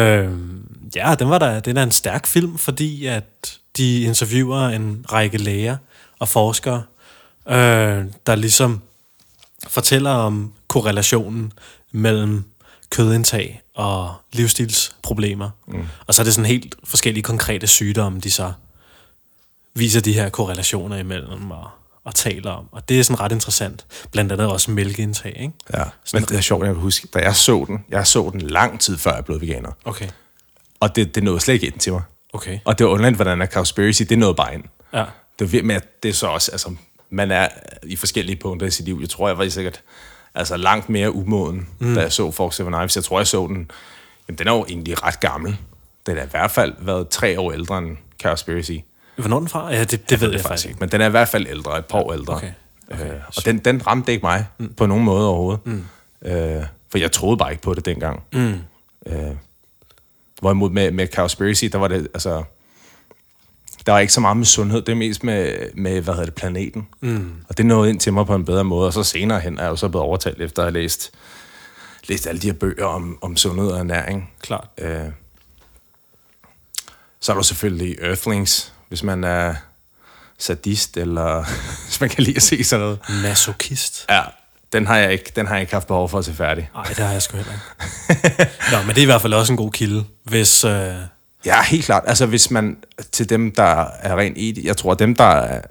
Øh, 0.00 0.32
ja, 0.96 1.14
den 1.18 1.30
var 1.30 1.38
der, 1.38 1.60
den 1.60 1.76
er 1.76 1.82
en 1.82 1.90
stærk 1.90 2.26
film, 2.26 2.58
fordi 2.58 3.06
at 3.06 3.58
de 3.76 4.02
interviewer 4.02 4.68
en 4.68 5.04
række 5.12 5.38
læger 5.38 5.76
og 6.18 6.28
forskere, 6.28 6.82
øh, 7.48 8.04
der 8.26 8.34
ligesom 8.34 8.80
fortæller 9.68 10.10
om 10.10 10.52
korrelationen 10.68 11.52
mellem 11.92 12.44
kødindtag 12.90 13.62
og 13.74 14.14
livsstilsproblemer. 14.32 15.50
Mm. 15.66 15.84
Og 16.06 16.14
så 16.14 16.22
er 16.22 16.24
det 16.24 16.34
sådan 16.34 16.50
helt 16.50 16.74
forskellige 16.84 17.22
konkrete 17.22 17.66
sygdomme, 17.66 18.20
de 18.20 18.30
så 18.30 18.52
viser 19.74 20.00
de 20.00 20.12
her 20.12 20.28
korrelationer 20.28 20.96
imellem 20.96 21.50
og, 21.50 21.70
og 22.04 22.14
taler 22.14 22.50
om. 22.50 22.68
Og 22.72 22.88
det 22.88 22.98
er 22.98 23.02
sådan 23.02 23.20
ret 23.20 23.32
interessant. 23.32 23.86
Blandt 24.12 24.32
andet 24.32 24.48
også 24.48 24.70
mælkeindtag, 24.70 25.36
ikke? 25.40 25.54
Ja, 25.72 25.84
sådan 26.04 26.22
men 26.22 26.28
det 26.28 26.36
er 26.36 26.40
sjovt, 26.40 26.66
jeg 26.66 26.74
kan 26.74 26.82
huske, 26.82 27.08
da 27.14 27.18
jeg 27.18 27.36
så 27.36 27.64
den, 27.68 27.84
jeg 27.88 28.06
så 28.06 28.30
den 28.32 28.40
lang 28.40 28.80
tid 28.80 28.98
før 28.98 29.14
jeg 29.14 29.24
blev 29.24 29.40
veganer. 29.40 29.72
Okay. 29.84 30.08
Og 30.80 30.96
det, 30.96 31.14
det 31.14 31.22
nåede 31.22 31.40
slet 31.40 31.54
ikke 31.54 31.66
ind 31.66 31.78
til 31.78 31.92
mig. 31.92 32.02
Okay. 32.32 32.58
Og 32.64 32.78
det 32.78 32.86
var 32.86 32.92
underligt, 32.92 33.16
hvordan 33.16 33.42
er 33.42 33.46
Cowspiracy, 33.46 34.02
det 34.02 34.18
nåede 34.18 34.34
bare 34.34 34.54
ind. 34.54 34.64
Ja. 34.92 35.04
Det 35.38 35.52
var 35.52 35.74
at 35.74 36.02
det 36.02 36.08
er 36.08 36.12
så 36.12 36.26
også, 36.26 36.50
altså, 36.52 36.74
man 37.10 37.30
er 37.30 37.48
i 37.82 37.96
forskellige 37.96 38.36
punkter 38.36 38.66
i 38.66 38.70
sit 38.70 38.84
liv. 38.84 38.98
Jeg 39.00 39.10
tror, 39.10 39.28
jeg 39.28 39.38
var 39.38 39.48
sikkert 39.48 39.82
altså, 40.34 40.56
langt 40.56 40.88
mere 40.88 41.14
umoden, 41.14 41.68
mm. 41.78 41.94
da 41.94 42.00
jeg 42.00 42.12
så 42.12 42.30
Fox 42.30 42.54
Seven 42.54 42.72
Knives. 42.72 42.96
Jeg 42.96 43.04
tror, 43.04 43.18
jeg 43.18 43.26
så 43.26 43.46
den, 43.46 43.70
jamen, 44.28 44.38
den 44.38 44.48
er 44.48 44.52
jo 44.52 44.64
egentlig 44.68 45.02
ret 45.02 45.20
gammel. 45.20 45.56
Den 46.06 46.18
er 46.18 46.24
i 46.24 46.28
hvert 46.30 46.50
fald 46.50 46.74
været 46.78 47.08
tre 47.08 47.40
år 47.40 47.52
ældre 47.52 47.78
end 47.78 47.96
Cowspiracy. 48.22 48.78
Hvornår 49.16 49.38
den 49.38 49.48
fra? 49.48 49.72
Ja, 49.72 49.80
det, 49.80 49.90
det, 49.90 50.10
det 50.10 50.20
ved 50.20 50.28
jeg, 50.28 50.36
jeg 50.36 50.44
faktisk 50.44 50.68
ikke. 50.68 50.80
Men 50.80 50.88
den 50.88 51.00
er 51.00 51.06
i 51.06 51.10
hvert 51.10 51.28
fald 51.28 51.46
ældre, 51.46 51.78
et 51.78 51.84
par 51.84 51.98
år 51.98 52.12
ældre. 52.12 52.34
Okay. 52.34 52.50
okay. 52.90 53.06
Øh, 53.06 53.20
og 53.36 53.44
den, 53.44 53.58
den 53.58 53.86
ramte 53.86 54.12
ikke 54.12 54.26
mig 54.26 54.46
mm. 54.58 54.74
på 54.74 54.86
nogen 54.86 55.04
måde 55.04 55.28
overhovedet. 55.28 55.66
Mm. 55.66 55.84
Øh, 56.26 56.62
for 56.90 56.98
jeg 56.98 57.12
troede 57.12 57.36
bare 57.36 57.50
ikke 57.50 57.62
på 57.62 57.74
det 57.74 57.84
dengang. 57.84 58.22
Mm. 58.32 58.58
Øh, 59.06 59.36
hvorimod 60.40 60.70
med, 60.70 60.90
med 60.90 61.08
Cowspiracy, 61.14 61.64
der 61.64 61.78
var 61.78 61.88
det, 61.88 62.08
altså, 62.14 62.44
der 63.86 63.92
var 63.92 63.98
ikke 63.98 64.12
så 64.12 64.20
meget 64.20 64.36
med 64.36 64.46
sundhed, 64.46 64.82
det 64.82 64.92
er 64.92 64.96
mest 64.96 65.24
med, 65.24 65.56
med 65.74 66.00
hvad 66.00 66.14
hedder 66.14 66.26
det, 66.26 66.34
planeten. 66.34 66.88
Mm. 67.00 67.32
Og 67.48 67.58
det 67.58 67.66
nåede 67.66 67.90
ind 67.90 68.00
til 68.00 68.12
mig 68.12 68.26
på 68.26 68.34
en 68.34 68.44
bedre 68.44 68.64
måde, 68.64 68.86
og 68.86 68.92
så 68.92 69.02
senere 69.02 69.40
hen 69.40 69.58
er 69.58 69.62
jeg 69.62 69.70
jo 69.70 69.76
så 69.76 69.88
blevet 69.88 70.06
overtalt, 70.06 70.40
efter 70.40 70.62
at 70.62 70.66
have 70.66 70.82
læst, 70.82 71.10
læst 72.08 72.26
alle 72.26 72.40
de 72.40 72.46
her 72.46 72.54
bøger 72.54 72.84
om, 72.84 73.18
om 73.22 73.36
sundhed 73.36 73.68
og 73.68 73.78
ernæring. 73.78 74.32
Klart. 74.42 74.68
Øh, 74.78 75.04
så 77.20 77.32
er 77.32 77.36
der 77.36 77.42
selvfølgelig 77.42 77.96
Earthlings, 78.00 78.73
hvis 78.88 79.02
man 79.02 79.24
er 79.24 79.54
sadist, 80.38 80.96
eller 80.96 81.44
hvis 81.86 82.00
man 82.00 82.10
kan 82.10 82.24
lide 82.24 82.36
at 82.36 82.42
se 82.42 82.64
sådan 82.64 82.84
noget. 82.84 82.98
Masochist. 83.22 84.06
Ja, 84.10 84.22
den 84.72 84.86
har 84.86 84.96
jeg 84.96 85.12
ikke, 85.12 85.32
den 85.36 85.46
har 85.46 85.54
jeg 85.54 85.60
ikke 85.60 85.72
haft 85.72 85.86
behov 85.86 86.08
for 86.08 86.18
at 86.18 86.24
se 86.24 86.32
færdig. 86.32 86.70
Nej, 86.74 86.84
det 86.84 86.98
har 86.98 87.12
jeg 87.12 87.22
sgu 87.22 87.36
heller 87.36 87.52
ikke. 87.52 88.50
Nå, 88.72 88.82
men 88.82 88.88
det 88.88 88.98
er 88.98 89.02
i 89.02 89.04
hvert 89.04 89.22
fald 89.22 89.34
også 89.34 89.52
en 89.52 89.56
god 89.56 89.72
kilde, 89.72 90.04
hvis... 90.22 90.64
Øh... 90.64 90.94
Ja, 91.44 91.62
helt 91.62 91.84
klart. 91.84 92.02
Altså, 92.06 92.26
hvis 92.26 92.50
man 92.50 92.76
til 93.12 93.28
dem, 93.28 93.52
der 93.52 93.86
er 94.00 94.16
rent 94.16 94.38
etisk... 94.38 94.66
Jeg 94.66 94.76
tror, 94.76 94.94
dem, 94.94 95.16
der, 95.16 95.24
er, 95.24 95.62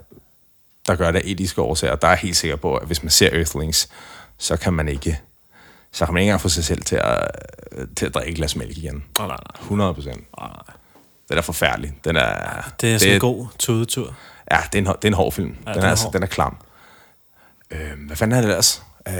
der 0.87 0.95
gør 0.95 1.11
det 1.11 1.19
af 1.19 1.23
etiske 1.25 1.61
årsager, 1.61 1.95
der 1.95 2.07
er 2.07 2.15
helt 2.15 2.35
sikker 2.35 2.55
på, 2.55 2.75
at 2.75 2.87
hvis 2.87 3.03
man 3.03 3.09
ser 3.09 3.29
Earthlings, 3.33 3.89
så 4.37 4.57
kan 4.57 4.73
man 4.73 4.87
ikke 4.87 5.19
så 5.93 6.05
kan 6.05 6.13
man 6.13 6.21
ikke 6.21 6.29
engang 6.29 6.41
få 6.41 6.49
sig 6.49 6.63
selv 6.63 6.81
til 6.81 6.95
at, 6.95 7.27
til 7.97 8.05
at 8.05 8.13
drikke 8.13 8.31
et 8.31 8.35
glas 8.35 8.55
mælk 8.55 8.77
igen. 8.77 9.03
Oh, 9.19 9.27
nej, 9.27 9.37
nej. 9.53 9.61
100 9.61 9.93
procent. 9.93 10.23
Oh, 10.33 10.47
nej. 10.47 10.75
Den 11.29 11.37
er 11.37 11.41
forfærdelig. 11.41 11.93
Den 12.05 12.15
er, 12.15 12.71
Det 12.81 12.93
er 12.93 12.97
sådan 12.97 13.13
en 13.13 13.19
god 13.19 13.47
tudetur. 13.59 14.15
Ja, 14.51 14.57
det 14.73 14.75
er 14.75 14.81
en, 14.81 14.85
det 14.85 15.03
er 15.03 15.07
en 15.07 15.13
hård 15.13 15.31
film. 15.31 15.55
Ja, 15.65 15.71
den 15.71 15.75
den, 15.79 15.83
er 15.85 15.89
altså, 15.89 16.05
hård. 16.05 16.13
den 16.13 16.23
er 16.23 16.27
klam. 16.27 16.57
Øh, 17.71 17.79
hvad 18.07 18.15
fanden 18.17 18.37
er 18.37 18.41
det 18.41 18.49
ellers? 18.49 18.83
Øh, 19.07 19.13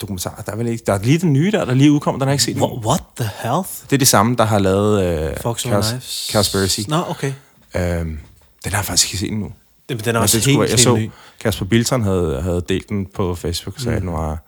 dokumentar. 0.00 0.42
Der 0.46 0.52
er 0.52 0.56
vel 0.56 0.66
ikke... 0.66 0.84
Der 0.86 0.92
er 0.92 0.98
lige 0.98 1.18
den 1.18 1.32
nye 1.32 1.50
der, 1.52 1.64
der 1.64 1.74
lige 1.74 1.92
udkommer. 1.92 2.18
Den 2.18 2.28
har 2.28 2.32
jeg 2.32 2.34
ikke 2.34 2.44
set. 2.44 2.56
What, 2.56 2.84
what 2.86 3.02
the 3.16 3.30
health? 3.42 3.68
Det 3.90 3.92
er 3.92 3.98
de 3.98 4.06
samme, 4.06 4.36
der 4.36 4.44
har 4.44 4.58
lavet 4.58 5.04
øh, 5.04 5.36
Fox 5.40 5.62
Knives. 5.62 6.28
Cowspiracy. 6.32 6.80
Nå, 6.88 6.96
okay. 7.08 7.32
Øh, 7.74 7.80
den 7.82 8.18
har 8.64 8.78
jeg 8.78 8.84
faktisk 8.84 9.08
ikke 9.08 9.18
set 9.18 9.30
endnu. 9.30 9.52
Den, 9.88 9.98
den 9.98 10.08
er 10.08 10.12
Men 10.12 10.22
også 10.22 10.36
det 10.36 10.42
skulle 10.42 10.58
helt, 10.58 10.70
jeg 10.70 10.76
helt 10.76 10.80
så, 10.80 10.96
ny. 10.96 11.10
Kasper 11.40 11.64
Bilton 11.66 12.02
havde, 12.02 12.42
havde 12.42 12.64
delt 12.68 12.88
den 12.88 13.06
på 13.06 13.34
Facebook, 13.34 13.80
sagde, 13.80 13.96
at 13.96 14.02
den 14.02 14.12
var 14.12 14.38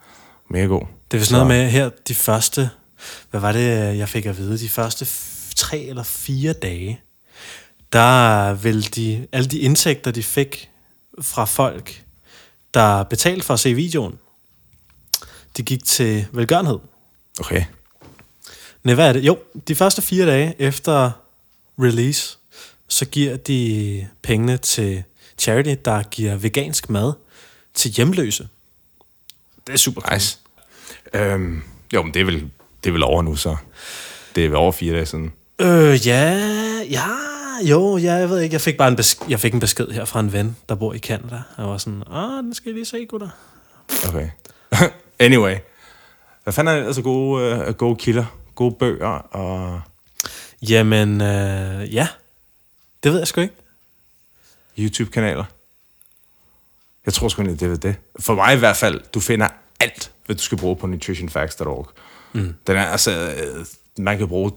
mega 0.51 0.65
god. 0.65 0.81
Det 1.11 1.17
er 1.17 1.19
vist 1.19 1.29
Så- 1.31 1.35
noget 1.35 1.47
med 1.49 1.71
her, 1.71 1.91
de 2.09 2.15
første, 2.15 2.71
hvad 3.31 3.41
var 3.41 3.53
det, 3.53 3.99
jeg 3.99 4.09
fik 4.09 4.27
at 4.27 4.39
vide, 4.39 4.59
de 4.59 4.69
første 4.69 5.05
tre 5.65 5.79
eller 5.79 6.03
fire 6.03 6.53
dage, 6.53 7.01
der 7.93 8.55
vil 8.55 8.95
de, 8.95 9.27
alle 9.33 9.49
de 9.49 9.59
indtægter, 9.59 10.11
de 10.11 10.23
fik 10.23 10.71
fra 11.21 11.45
folk, 11.45 12.05
der 12.75 13.03
betalte 13.03 13.47
for 13.47 13.55
at 13.55 13.61
se 13.61 13.75
videoen, 13.75 14.19
de 15.57 15.63
gik 15.63 15.85
til 15.85 16.27
velgørenhed. 16.33 16.79
Okay. 17.41 17.65
Nej, 18.83 18.95
hvad 18.95 19.09
er 19.09 19.13
det? 19.13 19.21
Jo, 19.25 19.39
de 19.69 19.75
første 19.75 20.03
fire 20.03 20.27
dage 20.27 20.55
efter 20.59 21.11
release, 21.79 22.39
så 22.89 23.05
giver 23.05 23.37
de 23.37 24.09
pengene 24.23 24.57
til 24.57 25.03
charity, 25.39 25.75
der 25.85 26.03
giver 26.03 26.37
vegansk 26.37 26.91
mad 26.91 27.13
til 27.75 27.91
hjemløse. 27.91 28.49
Det 29.67 29.73
er 29.73 29.77
super 29.77 30.01
cool. 30.01 30.15
Nice. 30.15 30.39
Øhm, 31.15 31.63
jo, 31.93 32.03
men 32.03 32.15
det 32.15 32.21
er, 32.21 32.25
vel, 32.25 32.51
det 32.85 32.91
er 32.91 32.93
vel 32.93 33.03
over 33.03 33.23
nu, 33.23 33.37
så. 33.37 33.57
Det 34.35 34.45
er 34.45 34.49
vel 34.49 34.57
over 34.57 34.73
fire 34.73 34.95
dage 34.95 35.07
siden. 35.07 35.33
Øh, 35.59 36.07
ja, 36.07 36.33
ja, 36.91 37.09
jo, 37.63 37.97
ja, 37.97 38.13
jeg 38.15 38.31
ved 38.31 38.41
ikke. 38.41 38.55
Jeg 38.55 38.61
fik 38.61 38.77
bare 38.77 38.89
en, 38.89 38.97
besk- 39.01 39.29
jeg 39.31 39.41
fik 39.41 39.55
en 39.55 39.61
besked 39.61 39.89
her 39.89 40.05
fra 40.05 40.21
en 40.21 40.33
ven, 40.33 40.57
der 40.69 40.75
bor 40.75 40.93
i 40.95 40.99
Canada. 40.99 41.43
Jeg 41.59 41.67
var 41.67 41.79
sådan, 41.79 42.03
ah, 42.11 42.43
den 42.43 42.55
skal 42.55 42.69
jeg 42.71 42.75
lige 42.75 42.85
se, 42.85 43.07
gutter. 43.07 43.29
Okay. 44.09 44.29
anyway. 45.19 45.57
Hvad 46.45 46.53
fanden 46.53 46.75
er 46.75 46.79
det 46.81 46.87
altså 46.87 47.03
gode, 47.03 47.45
øh, 47.67 47.75
gode 47.75 47.97
kilder? 47.97 48.25
Gode 48.55 48.75
bøger 48.75 49.07
og 49.09 49.81
Jamen, 50.63 51.21
øh, 51.21 51.95
ja, 51.95 52.09
det 53.03 53.13
ved 53.13 53.19
jeg 53.19 53.29
sgu 53.29 53.41
ikke. 53.41 53.55
YouTube-kanaler? 54.79 55.45
Jeg 57.07 57.15
tror 57.15 57.29
sgu 57.29 57.43
egentlig, 57.43 57.61
det 57.61 57.71
er 57.73 57.77
det. 57.77 57.97
For 58.21 58.35
mig 58.35 58.55
i 58.55 58.59
hvert 58.59 58.77
fald, 58.77 59.01
du 59.15 59.21
finder 59.21 59.49
alt, 59.81 60.11
hvad 60.27 60.37
du 60.37 60.43
skal 60.43 60.59
bruge 60.59 60.77
på 60.77 60.87
nutritionfacts.org. 60.87 61.89
Mm. 62.33 62.55
Den 62.67 62.77
er 62.77 62.85
altså, 62.87 63.11
øh, 63.11 63.67
man 63.99 64.19
kan 64.19 64.29
bruge 64.29 64.53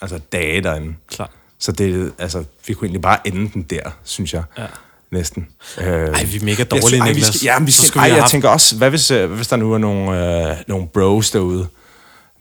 altså, 0.00 0.18
dage 0.32 0.60
derinde. 0.62 0.94
Klar. 1.10 1.30
Så 1.58 1.72
det, 1.72 2.12
altså, 2.18 2.44
vi 2.66 2.74
kunne 2.74 2.86
egentlig 2.86 3.02
bare 3.02 3.18
ende 3.26 3.50
den 3.54 3.62
der, 3.62 3.90
synes 4.04 4.34
jeg. 4.34 4.42
Ja. 4.58 4.66
næsten. 5.10 5.48
Øh, 5.80 5.84
Ej, 5.86 6.24
vi 6.24 6.36
er 6.36 6.44
mega 6.44 6.54
jeg 6.58 6.70
dårlige, 6.70 6.98
tror- 6.98 7.06
ej, 7.06 7.12
vi 7.12 7.20
skal, 7.22 7.40
ja, 7.44 7.58
vi 7.60 7.70
Så 7.70 7.76
skal, 7.78 7.88
skulle 7.88 8.02
ej, 8.02 8.08
vi 8.10 8.16
jeg 8.16 8.30
tænker 8.30 8.48
også, 8.48 8.76
hvad 8.76 8.90
hvis, 8.90 9.10
øh, 9.10 9.32
hvis 9.32 9.48
der 9.48 9.56
nu 9.56 9.72
er 9.72 9.78
nogle, 9.78 10.48
øh, 10.50 10.56
nogle 10.68 10.88
bros 10.88 11.30
derude? 11.30 11.68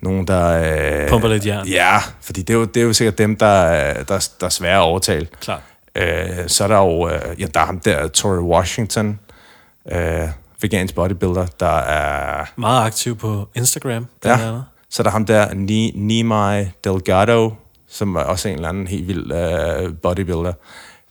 Nogen, 0.01 0.27
der... 0.27 1.03
Øh, 1.03 1.09
Pumper 1.09 1.27
lidt 1.29 1.45
jern. 1.45 1.67
Ja, 1.67 1.99
fordi 2.21 2.41
det 2.41 2.53
er 2.53 2.57
jo, 2.57 2.65
det 2.65 2.77
er 2.77 2.85
jo 2.85 2.93
sikkert 2.93 3.17
dem, 3.17 3.35
der, 3.35 3.45
er- 3.45 4.03
der, 4.03 4.29
der 4.39 4.45
er 4.45 4.49
svære 4.49 4.75
at 4.77 4.81
overtale. 4.81 5.27
Klart. 5.41 5.61
Øh, 5.95 6.27
så 6.47 6.63
er 6.63 6.67
der 6.67 6.77
jo, 6.77 7.09
øh, 7.09 7.41
ja, 7.41 7.45
der 7.53 7.59
er 7.59 7.65
ham 7.65 7.79
der, 7.79 8.07
Tory 8.07 8.37
Washington, 8.37 9.19
øh, 9.91 10.27
vegansk 10.61 10.95
bodybuilder, 10.95 11.45
der 11.59 11.77
er, 11.79 12.45
Meget 12.55 12.85
aktiv 12.85 13.17
på 13.17 13.49
Instagram, 13.55 14.05
blandt 14.21 14.41
ja, 14.41 14.47
andet. 14.47 14.63
Så 14.91 15.01
er 15.01 15.03
der 15.03 15.11
ham 15.11 15.25
der, 15.25 15.53
Ni, 15.53 15.91
Nimai 15.95 16.65
Delgado, 16.83 17.53
som 17.87 18.15
er 18.15 18.19
også 18.21 18.47
en 18.49 18.55
eller 18.55 18.69
anden 18.69 18.87
helt 18.87 19.07
vild 19.07 19.31
øh, 19.31 19.93
bodybuilder. 19.97 20.53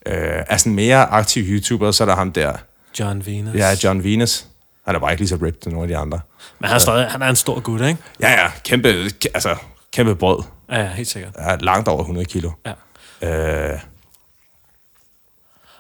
Øh, 0.07 0.43
er 0.47 0.57
sådan 0.57 0.75
mere 0.75 1.07
aktiv 1.07 1.43
YouTuber, 1.47 1.90
så 1.90 2.05
er 2.05 2.09
der 2.09 2.16
ham 2.16 2.33
der, 2.33 2.53
John 3.01 3.27
Venus. 3.27 3.55
ja, 3.55 3.75
John 3.85 4.05
Venus. 4.05 4.47
Han 4.87 4.95
er 4.95 4.99
bare 4.99 5.11
ikke 5.12 5.21
lige 5.21 5.29
så 5.29 5.35
ripped 5.35 5.62
som 5.62 5.73
nogle 5.73 5.85
af 5.85 5.88
de 5.88 5.97
andre. 5.97 6.21
Men 6.59 6.66
han 6.69 6.75
er, 6.75 6.79
stadig, 6.79 7.07
han 7.07 7.23
er 7.23 7.29
en 7.29 7.37
stor 7.37 7.61
gut, 7.61 7.81
ikke? 7.81 7.97
Ja, 8.21 8.31
ja, 8.31 8.51
kæmpe, 8.64 9.05
kæ- 9.25 9.31
altså, 9.35 9.57
kæmpe 9.93 10.14
brød. 10.16 10.43
Ja, 10.71 10.81
ja, 10.81 10.87
helt 10.93 11.09
sikkert. 11.09 11.33
Er 11.38 11.57
langt 11.57 11.88
over 11.88 12.01
100 12.01 12.25
kilo. 12.27 12.51
Ja. 13.23 13.73
Øh, 13.73 13.79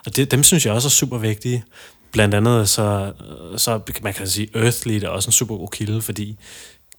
Og 0.06 0.16
det, 0.16 0.30
dem 0.30 0.42
synes 0.42 0.66
jeg 0.66 0.74
også 0.74 0.88
er 0.88 0.90
super 0.90 1.18
vigtige. 1.18 1.64
Blandt 2.12 2.34
andet 2.34 2.68
så, 2.68 3.12
så 3.56 3.80
man 4.02 4.14
kan 4.14 4.26
sige, 4.26 4.48
Earthly 4.54 4.92
er 5.04 5.08
også 5.08 5.28
en 5.28 5.32
super 5.32 5.56
god 5.56 5.68
kilde, 5.72 6.02
fordi 6.02 6.38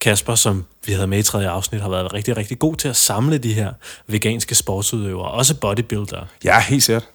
Kasper, 0.02 0.34
som 0.34 0.64
vi 0.86 0.92
havde 0.92 1.06
med 1.06 1.18
i 1.18 1.22
tredje 1.22 1.48
afsnit, 1.48 1.80
har 1.80 1.88
været 1.88 2.12
rigtig, 2.12 2.36
rigtig 2.36 2.58
god 2.58 2.76
til 2.76 2.88
at 2.88 2.96
samle 2.96 3.38
de 3.38 3.52
her 3.52 3.72
veganske 4.06 4.54
sportsudøvere, 4.54 5.30
også 5.30 5.60
bodybuildere. 5.60 6.26
ja, 6.44 6.60
helt 6.60 6.82
sikkert. 6.82 7.08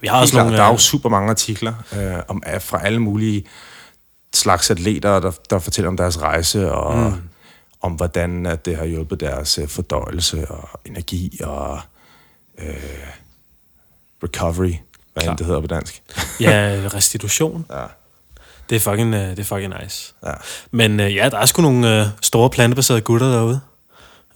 Vi 0.00 0.06
har 0.08 0.16
Helt 0.16 0.22
også 0.22 0.32
klart, 0.32 0.46
nogle... 0.46 0.58
der 0.58 0.64
er 0.64 0.68
jo 0.68 0.74
øh, 0.74 0.78
super 0.78 1.08
mange 1.08 1.30
artikler 1.30 1.74
øh, 1.96 2.22
om, 2.28 2.42
fra 2.60 2.86
alle 2.86 2.98
mulige 2.98 3.44
slags 4.34 4.70
atleter, 4.70 5.20
der, 5.20 5.30
der 5.50 5.58
fortæller 5.58 5.88
om 5.88 5.96
deres 5.96 6.22
rejse, 6.22 6.72
og 6.72 7.10
mm. 7.10 7.22
om 7.80 7.92
hvordan 7.92 8.46
at 8.46 8.64
det 8.64 8.76
har 8.76 8.84
hjulpet 8.84 9.20
deres 9.20 9.58
øh, 9.58 9.68
fordøjelse 9.68 10.50
og 10.50 10.80
energi 10.84 11.40
og 11.42 11.80
øh, 12.58 12.74
recovery, 14.24 14.74
hvad 15.12 15.22
end 15.24 15.38
det 15.38 15.46
hedder 15.46 15.60
på 15.60 15.66
dansk. 15.66 16.02
Ja, 16.40 16.80
restitution. 16.94 17.66
Ja. 17.70 17.84
Det 18.70 18.76
er 18.76 18.80
fucking, 18.80 19.14
øh, 19.14 19.20
det 19.20 19.38
er 19.38 19.44
fucking 19.44 19.74
nice. 19.82 20.14
Ja. 20.26 20.32
Men 20.70 21.00
øh, 21.00 21.14
ja, 21.14 21.28
der 21.28 21.38
er 21.38 21.46
sgu 21.46 21.62
nogle 21.62 22.00
øh, 22.00 22.06
store 22.22 22.50
plantebaserede 22.50 23.00
gutter 23.00 23.32
derude. 23.32 23.60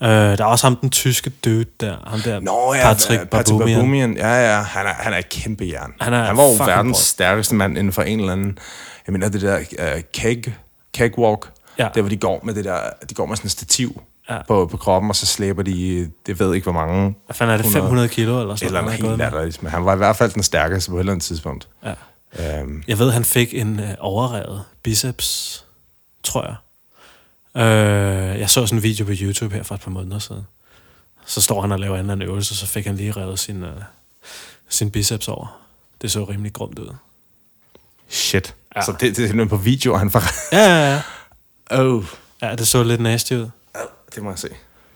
Øh, 0.02 0.08
der 0.08 0.36
er 0.40 0.44
også 0.44 0.66
ham, 0.66 0.76
den 0.76 0.90
tyske 0.90 1.30
dude 1.44 1.64
der. 1.80 1.96
Ham 2.06 2.20
der, 2.20 2.40
Nå 2.40 2.74
ja, 2.74 2.82
Patrick 2.82 3.20
øh, 3.22 3.26
Patrick. 3.26 3.58
Baboumian. 3.64 4.16
Ja, 4.16 4.54
ja, 4.56 4.60
han 4.62 4.86
er, 4.86 4.90
han 4.92 5.12
er 5.12 5.18
et 5.18 5.28
kæmpe 5.28 5.64
jern. 5.72 5.92
Han 6.00 6.12
er 6.12 6.24
han 6.24 6.36
var 6.36 6.42
jo 6.44 6.50
verdens 6.50 6.96
brød. 6.96 7.02
stærkeste 7.02 7.54
mand 7.54 7.78
inden 7.78 7.92
for 7.92 8.02
en 8.02 8.20
eller 8.20 8.32
anden... 8.32 8.58
Jeg 9.06 9.12
mener, 9.12 9.28
det 9.28 9.40
der 9.42 9.58
uh, 9.58 10.00
keg, 10.14 10.44
kegwalk, 10.94 11.50
Ja. 11.78 11.88
der 11.94 12.00
hvor 12.00 12.08
de 12.08 12.16
går 12.16 12.40
med 12.44 12.54
det 12.54 12.64
der, 12.64 12.78
de 13.10 13.14
går 13.14 13.26
med 13.26 13.36
sådan 13.36 13.46
et 13.46 13.52
stativ 13.52 14.02
Ja. 14.30 14.38
på, 14.48 14.66
på 14.66 14.76
kroppen, 14.76 15.10
og 15.10 15.16
så 15.16 15.26
slæber 15.26 15.62
de, 15.62 16.10
det 16.26 16.40
ved 16.40 16.54
ikke 16.54 16.64
hvor 16.64 16.72
mange, 16.72 17.14
Hvad 17.26 17.34
fanden 17.34 17.58
er 17.58 17.62
det, 17.62 17.72
500 17.72 18.08
kilo 18.08 18.40
eller 18.40 18.56
sådan 18.56 18.66
eller 18.66 18.80
han 18.80 18.84
noget 18.84 18.98
er 18.98 19.02
gået 19.02 19.10
helt 19.10 19.18
med? 19.18 19.24
latterligt. 19.26 19.62
Men 19.62 19.72
han 19.72 19.84
var 19.84 19.94
i 19.94 19.96
hvert 19.96 20.16
fald 20.16 20.30
den 20.32 20.42
stærkeste 20.42 20.90
på 20.90 20.96
et 20.96 21.00
eller 21.00 21.12
andet 21.12 21.24
tidspunkt. 21.24 21.68
Ja. 21.84 21.92
Um, 22.38 22.82
Jeg 22.88 22.98
ved, 22.98 23.10
han 23.10 23.24
fik 23.24 23.54
en 23.54 23.80
øh, 23.80 23.94
overrevet 23.98 24.64
biceps, 24.82 25.64
tror 26.22 26.44
jeg. 26.46 26.56
Øh, 27.62 28.40
jeg 28.40 28.50
så 28.50 28.66
sådan 28.66 28.78
en 28.78 28.82
video 28.82 29.04
på 29.04 29.12
YouTube 29.20 29.54
her 29.54 29.62
for 29.62 29.74
et 29.74 29.80
par 29.80 29.90
måneder 29.90 30.18
siden. 30.18 30.46
Så 31.26 31.40
står 31.40 31.60
han 31.60 31.72
og 31.72 31.78
laver 31.80 31.94
en 31.94 32.00
eller 32.00 32.12
anden 32.12 32.28
øvelse, 32.28 32.56
så 32.56 32.66
fik 32.66 32.86
han 32.86 32.96
lige 32.96 33.12
revet 33.12 33.38
sin, 33.38 33.62
øh, 33.62 33.70
sin 34.68 34.90
biceps 34.90 35.28
over. 35.28 35.60
Det 36.02 36.12
så 36.12 36.24
rimelig 36.24 36.52
grumt 36.52 36.78
ud. 36.78 36.94
shit. 38.08 38.54
Ja. 38.74 38.80
Ja. 38.80 38.84
Så 38.86 38.92
det, 38.92 39.00
det 39.00 39.08
er 39.08 39.14
simpelthen 39.14 39.48
på 39.48 39.56
video, 39.56 39.96
han 39.96 40.10
får... 40.10 40.22
Ja, 40.52 40.64
ja, 40.64 40.92
ja. 40.94 41.02
Oh. 41.70 42.04
Ja, 42.42 42.54
det 42.56 42.68
så 42.68 42.82
lidt 42.82 43.00
nasty 43.00 43.32
ud. 43.32 43.50
Det 44.14 44.22
må 44.22 44.30
jeg 44.30 44.38
se. 44.38 44.48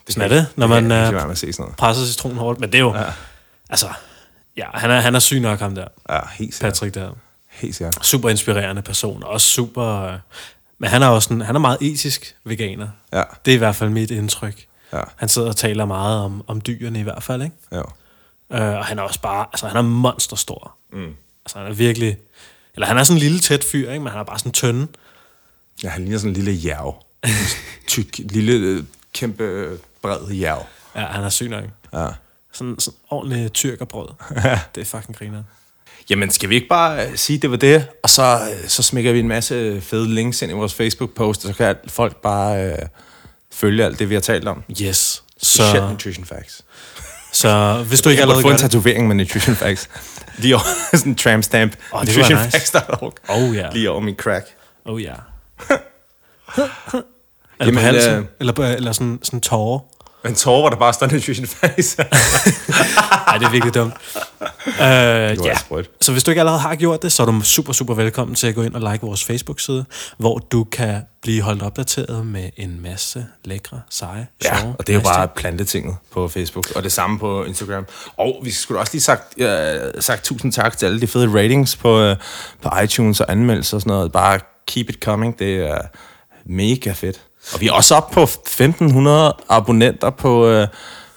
Det 0.06 0.14
Sådan 0.14 0.32
er 0.32 0.36
det, 0.36 0.46
når 0.56 0.66
man, 0.66 1.36
se 1.36 1.52
sådan 1.52 1.62
noget. 1.64 1.76
Presser 1.76 2.04
citron 2.06 2.36
hårdt, 2.36 2.60
men 2.60 2.72
det 2.72 2.78
er 2.78 2.82
jo... 2.82 2.94
Ja. 2.96 3.04
Altså, 3.70 3.88
ja, 4.56 4.66
han 4.74 4.90
er, 4.90 5.00
han 5.00 5.14
er 5.14 5.18
syg 5.18 5.40
nok, 5.40 5.58
ham 5.58 5.74
der. 5.74 5.88
Ja, 6.10 6.20
helt 6.32 6.54
sikkert. 6.54 6.72
Patrick 6.72 6.94
der. 6.94 7.10
Helt 7.50 7.74
sikkert. 7.74 8.06
Super 8.06 8.28
inspirerende 8.28 8.82
person, 8.82 9.22
og 9.22 9.30
også 9.30 9.46
super... 9.46 10.02
Øh, 10.02 10.18
men 10.78 10.90
han 10.90 11.02
er 11.02 11.06
også 11.06 11.28
sådan, 11.28 11.40
han 11.40 11.54
er 11.54 11.60
meget 11.60 11.78
etisk 11.80 12.36
veganer. 12.44 12.88
Ja. 13.12 13.22
Det 13.44 13.50
er 13.50 13.54
i 13.54 13.58
hvert 13.58 13.76
fald 13.76 13.90
mit 13.90 14.10
indtryk. 14.10 14.66
Ja. 14.92 15.00
Han 15.16 15.28
sidder 15.28 15.48
og 15.48 15.56
taler 15.56 15.84
meget 15.84 16.20
om, 16.20 16.44
om 16.46 16.60
dyrene 16.60 17.00
i 17.00 17.02
hvert 17.02 17.22
fald, 17.22 17.42
ikke? 17.42 17.56
Ja. 17.72 17.82
Øh, 18.52 18.78
og 18.78 18.84
han 18.84 18.98
er 18.98 19.02
også 19.02 19.20
bare, 19.20 19.46
altså 19.52 19.66
han 19.66 19.76
er 19.76 19.82
monsterstor. 19.82 20.74
Mm. 20.92 21.14
Altså 21.44 21.58
han 21.58 21.66
er 21.66 21.72
virkelig, 21.72 22.16
eller 22.74 22.86
han 22.86 22.98
er 22.98 23.02
sådan 23.02 23.16
en 23.16 23.20
lille 23.22 23.40
tæt 23.40 23.64
fyr, 23.64 23.90
ikke? 23.90 24.04
Men 24.04 24.10
han 24.10 24.20
er 24.20 24.24
bare 24.24 24.38
sådan 24.38 24.52
tynd. 24.52 24.88
Ja, 25.82 25.88
han 25.88 26.02
ligner 26.02 26.18
sådan 26.18 26.36
en 26.36 26.44
lille 26.44 26.68
jerv. 26.68 27.04
En 27.24 27.30
Tyk, 27.86 28.18
lille, 28.18 28.52
øh, 28.52 28.84
kæmpe, 29.12 29.44
øh, 29.44 29.78
bred 30.02 30.30
jerv. 30.30 30.66
Ja, 30.94 31.00
han 31.00 31.24
er 31.24 31.28
syg 31.28 31.48
nok. 31.48 31.64
Ja. 31.92 32.08
Sådan, 32.52 32.76
sådan 32.78 32.98
ordentlig 33.10 33.52
tyrkerbrød. 33.52 34.08
det 34.74 34.80
er 34.80 34.84
fucking 34.84 35.16
griner. 35.18 35.42
Jamen, 36.10 36.30
skal 36.30 36.48
vi 36.48 36.54
ikke 36.54 36.68
bare 36.68 37.06
øh, 37.06 37.16
sige, 37.16 37.38
det 37.38 37.50
var 37.50 37.56
det? 37.56 37.86
Og 38.02 38.10
så, 38.10 38.22
øh, 38.62 38.68
så 38.68 38.82
smækker 38.82 39.12
vi 39.12 39.18
en 39.18 39.28
masse 39.28 39.80
fede 39.80 40.14
links 40.14 40.42
ind 40.42 40.50
i 40.50 40.54
vores 40.54 40.74
Facebook-post, 40.74 41.44
og 41.44 41.50
så 41.50 41.56
kan 41.56 41.76
folk 41.86 42.16
bare 42.16 42.66
øh, 42.72 42.78
følge 43.52 43.84
alt 43.84 43.98
det, 43.98 44.08
vi 44.08 44.14
har 44.14 44.20
talt 44.20 44.48
om. 44.48 44.62
Yes. 44.82 45.22
Så, 45.42 45.86
Nutrition 45.90 46.24
Facts. 46.24 46.62
så 47.32 47.82
hvis 47.88 48.00
du 48.00 48.08
ikke 48.08 48.18
Jeg 48.20 48.22
allerede 48.22 48.42
få 48.42 48.48
gør 48.48 48.54
en 48.54 48.60
tatovering 48.60 49.08
med 49.08 49.16
Nutrition 49.16 49.56
Facts. 49.56 49.88
Lige 50.38 50.54
over 50.54 50.64
sådan 50.96 51.12
en 51.12 51.16
tramp 51.16 51.44
stamp. 51.44 51.72
Kunne 51.90 51.98
være 51.98 52.04
nice. 52.04 52.18
Nutritionfacts.org. 52.20 53.14
Oh 53.28 53.56
ja. 53.56 53.70
Lige 53.72 53.90
over 53.90 54.00
min 54.00 54.14
crack. 54.16 54.46
Oh 54.84 55.02
ja. 55.02 55.14
eller 55.68 57.00
Jamen, 57.60 57.74
på 57.74 57.80
halsen. 57.80 58.12
øh, 58.14 58.24
Eller, 58.40 58.52
på, 58.52 58.62
eller 58.62 58.92
sådan, 58.92 59.18
sådan 59.22 59.40
tårer. 59.40 59.78
En 60.26 60.34
tårer, 60.34 60.70
der 60.70 60.76
bare 60.76 60.92
står 60.92 61.06
Nutrition 61.06 61.46
Facts. 61.46 61.98
Nej, 61.98 63.38
det 63.38 63.46
er 63.46 63.50
virkelig 63.50 63.74
dumt. 63.74 63.94
Uh, 64.66 64.78
var 64.80 65.76
ja. 65.76 65.82
Så 66.00 66.12
hvis 66.12 66.24
du 66.24 66.30
ikke 66.30 66.40
allerede 66.40 66.60
har 66.60 66.74
gjort 66.74 67.02
det, 67.02 67.12
så 67.12 67.22
er 67.22 67.26
du 67.26 67.40
super, 67.40 67.72
super 67.72 67.94
velkommen 67.94 68.34
til 68.34 68.46
at 68.46 68.54
gå 68.54 68.62
ind 68.62 68.74
og 68.74 68.92
like 68.92 69.06
vores 69.06 69.24
Facebook-side, 69.24 69.84
hvor 70.18 70.38
du 70.38 70.64
kan 70.64 71.02
blive 71.22 71.42
holdt 71.42 71.62
opdateret 71.62 72.26
med 72.26 72.50
en 72.56 72.82
masse 72.82 73.26
lækre, 73.44 73.80
seje, 73.90 74.26
Ja, 74.44 74.58
sjove, 74.58 74.74
og 74.78 74.86
det 74.86 74.92
er 74.92 74.96
jo 74.96 75.02
bare 75.04 75.26
ting. 75.26 75.34
plantetinget 75.36 75.96
på 76.12 76.28
Facebook, 76.28 76.66
og 76.76 76.82
det 76.82 76.92
samme 76.92 77.18
på 77.18 77.44
Instagram. 77.44 77.86
Og 78.16 78.40
vi 78.44 78.50
skulle 78.50 78.80
også 78.80 78.92
lige 78.92 79.02
sagt, 79.02 79.40
øh, 79.40 79.80
sagt 80.00 80.24
tusind 80.24 80.52
tak 80.52 80.76
til 80.78 80.86
alle 80.86 81.00
de 81.00 81.06
fede 81.06 81.28
ratings 81.38 81.76
på, 81.76 82.00
øh, 82.00 82.16
på 82.62 82.70
iTunes 82.84 83.20
og 83.20 83.32
anmeldelser 83.32 83.76
og 83.76 83.80
sådan 83.80 83.90
noget. 83.90 84.12
Bare 84.12 84.40
keep 84.66 84.88
it 84.90 84.96
coming, 85.04 85.38
det 85.38 85.56
er 85.56 85.78
mega 86.46 86.92
fedt. 86.92 87.20
Og 87.54 87.60
vi 87.60 87.68
er 87.68 87.72
også 87.72 87.94
oppe 87.94 88.14
på 88.14 88.22
1500 88.22 89.36
abonnenter 89.48 90.10
på, 90.10 90.46
øh, 90.48 90.68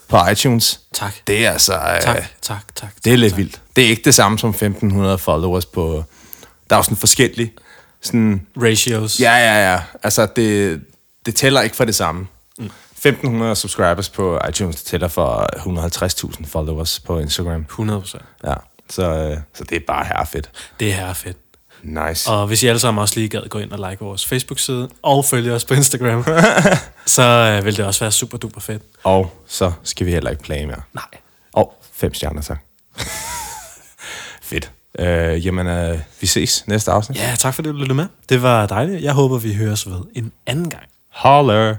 på 0.07 0.17
iTunes. 0.31 0.79
Tak. 0.93 1.13
Det 1.27 1.45
er 1.45 1.51
altså... 1.51 1.73
Øh, 1.73 2.01
Tak, 2.01 2.23
tak, 2.41 2.75
tak. 2.75 2.89
Det 3.03 3.13
er 3.13 3.17
lidt 3.17 3.31
tak. 3.31 3.37
vildt. 3.37 3.61
Det 3.75 3.83
er 3.85 3.89
ikke 3.89 4.01
det 4.05 4.13
samme 4.15 4.39
som 4.39 4.49
1500 4.49 5.17
followers 5.17 5.65
på... 5.65 6.03
Der 6.69 6.75
er 6.75 6.79
jo 6.79 6.83
sådan 6.83 6.97
forskellige. 6.97 7.53
Sådan, 8.01 8.47
Ratios. 8.57 9.19
Ja, 9.19 9.35
ja, 9.35 9.71
ja. 9.73 9.79
Altså, 10.03 10.27
det, 10.35 10.81
det 11.25 11.35
tæller 11.35 11.61
ikke 11.61 11.75
for 11.75 11.85
det 11.85 11.95
samme. 11.95 12.27
Mm. 12.57 12.65
1500 12.91 13.55
subscribers 13.55 14.09
på 14.09 14.39
iTunes 14.49 14.75
det 14.75 14.85
tæller 14.85 15.07
for 15.07 15.49
150.000 16.37 16.47
followers 16.47 16.99
på 16.99 17.19
Instagram. 17.19 17.61
100 17.61 17.99
procent. 17.99 18.23
Ja, 18.43 18.53
så, 18.89 19.03
øh, 19.03 19.37
så 19.53 19.63
det 19.63 19.75
er 19.75 19.79
bare 19.87 20.05
her 20.05 20.25
fedt. 20.25 20.49
Det 20.79 20.93
er 20.93 21.13
fedt. 21.13 21.37
Nice. 21.85 22.31
Og 22.31 22.47
hvis 22.47 22.63
I 22.63 22.67
alle 22.67 22.79
sammen 22.79 23.01
også 23.01 23.15
lige 23.19 23.29
gad 23.29 23.49
gå 23.49 23.59
ind 23.59 23.71
og 23.71 23.89
like 23.89 24.03
vores 24.03 24.25
Facebook-side, 24.25 24.89
og 25.01 25.25
følge 25.25 25.53
os 25.53 25.65
på 25.65 25.73
Instagram, 25.73 26.25
så 27.05 27.21
øh, 27.21 27.65
vil 27.65 27.77
det 27.77 27.85
også 27.85 27.99
være 27.99 28.11
super 28.11 28.37
duper 28.37 28.61
fedt. 28.61 28.83
Og 29.03 29.33
så 29.47 29.71
skal 29.83 30.05
vi 30.05 30.11
heller 30.11 30.29
ikke 30.29 30.43
plage 30.43 30.67
mere. 30.67 30.81
Nej. 30.93 31.03
Og 31.53 31.73
fem 31.93 32.13
stjerner, 32.13 32.41
tak. 32.41 32.59
fedt. 34.49 34.71
Øh, 34.99 35.45
jamen, 35.45 35.67
øh, 35.67 35.99
vi 36.21 36.27
ses 36.27 36.67
næste 36.67 36.91
afsnit. 36.91 37.17
Ja, 37.17 37.35
tak 37.39 37.53
fordi 37.53 37.69
du 37.69 37.75
lyttede 37.75 37.93
med. 37.93 38.05
Det 38.29 38.41
var 38.41 38.65
dejligt. 38.65 39.03
Jeg 39.03 39.13
håber, 39.13 39.37
vi 39.37 39.53
høres 39.53 39.87
ved 39.87 40.01
en 40.15 40.31
anden 40.45 40.69
gang. 40.69 40.83
Holler! 41.09 41.75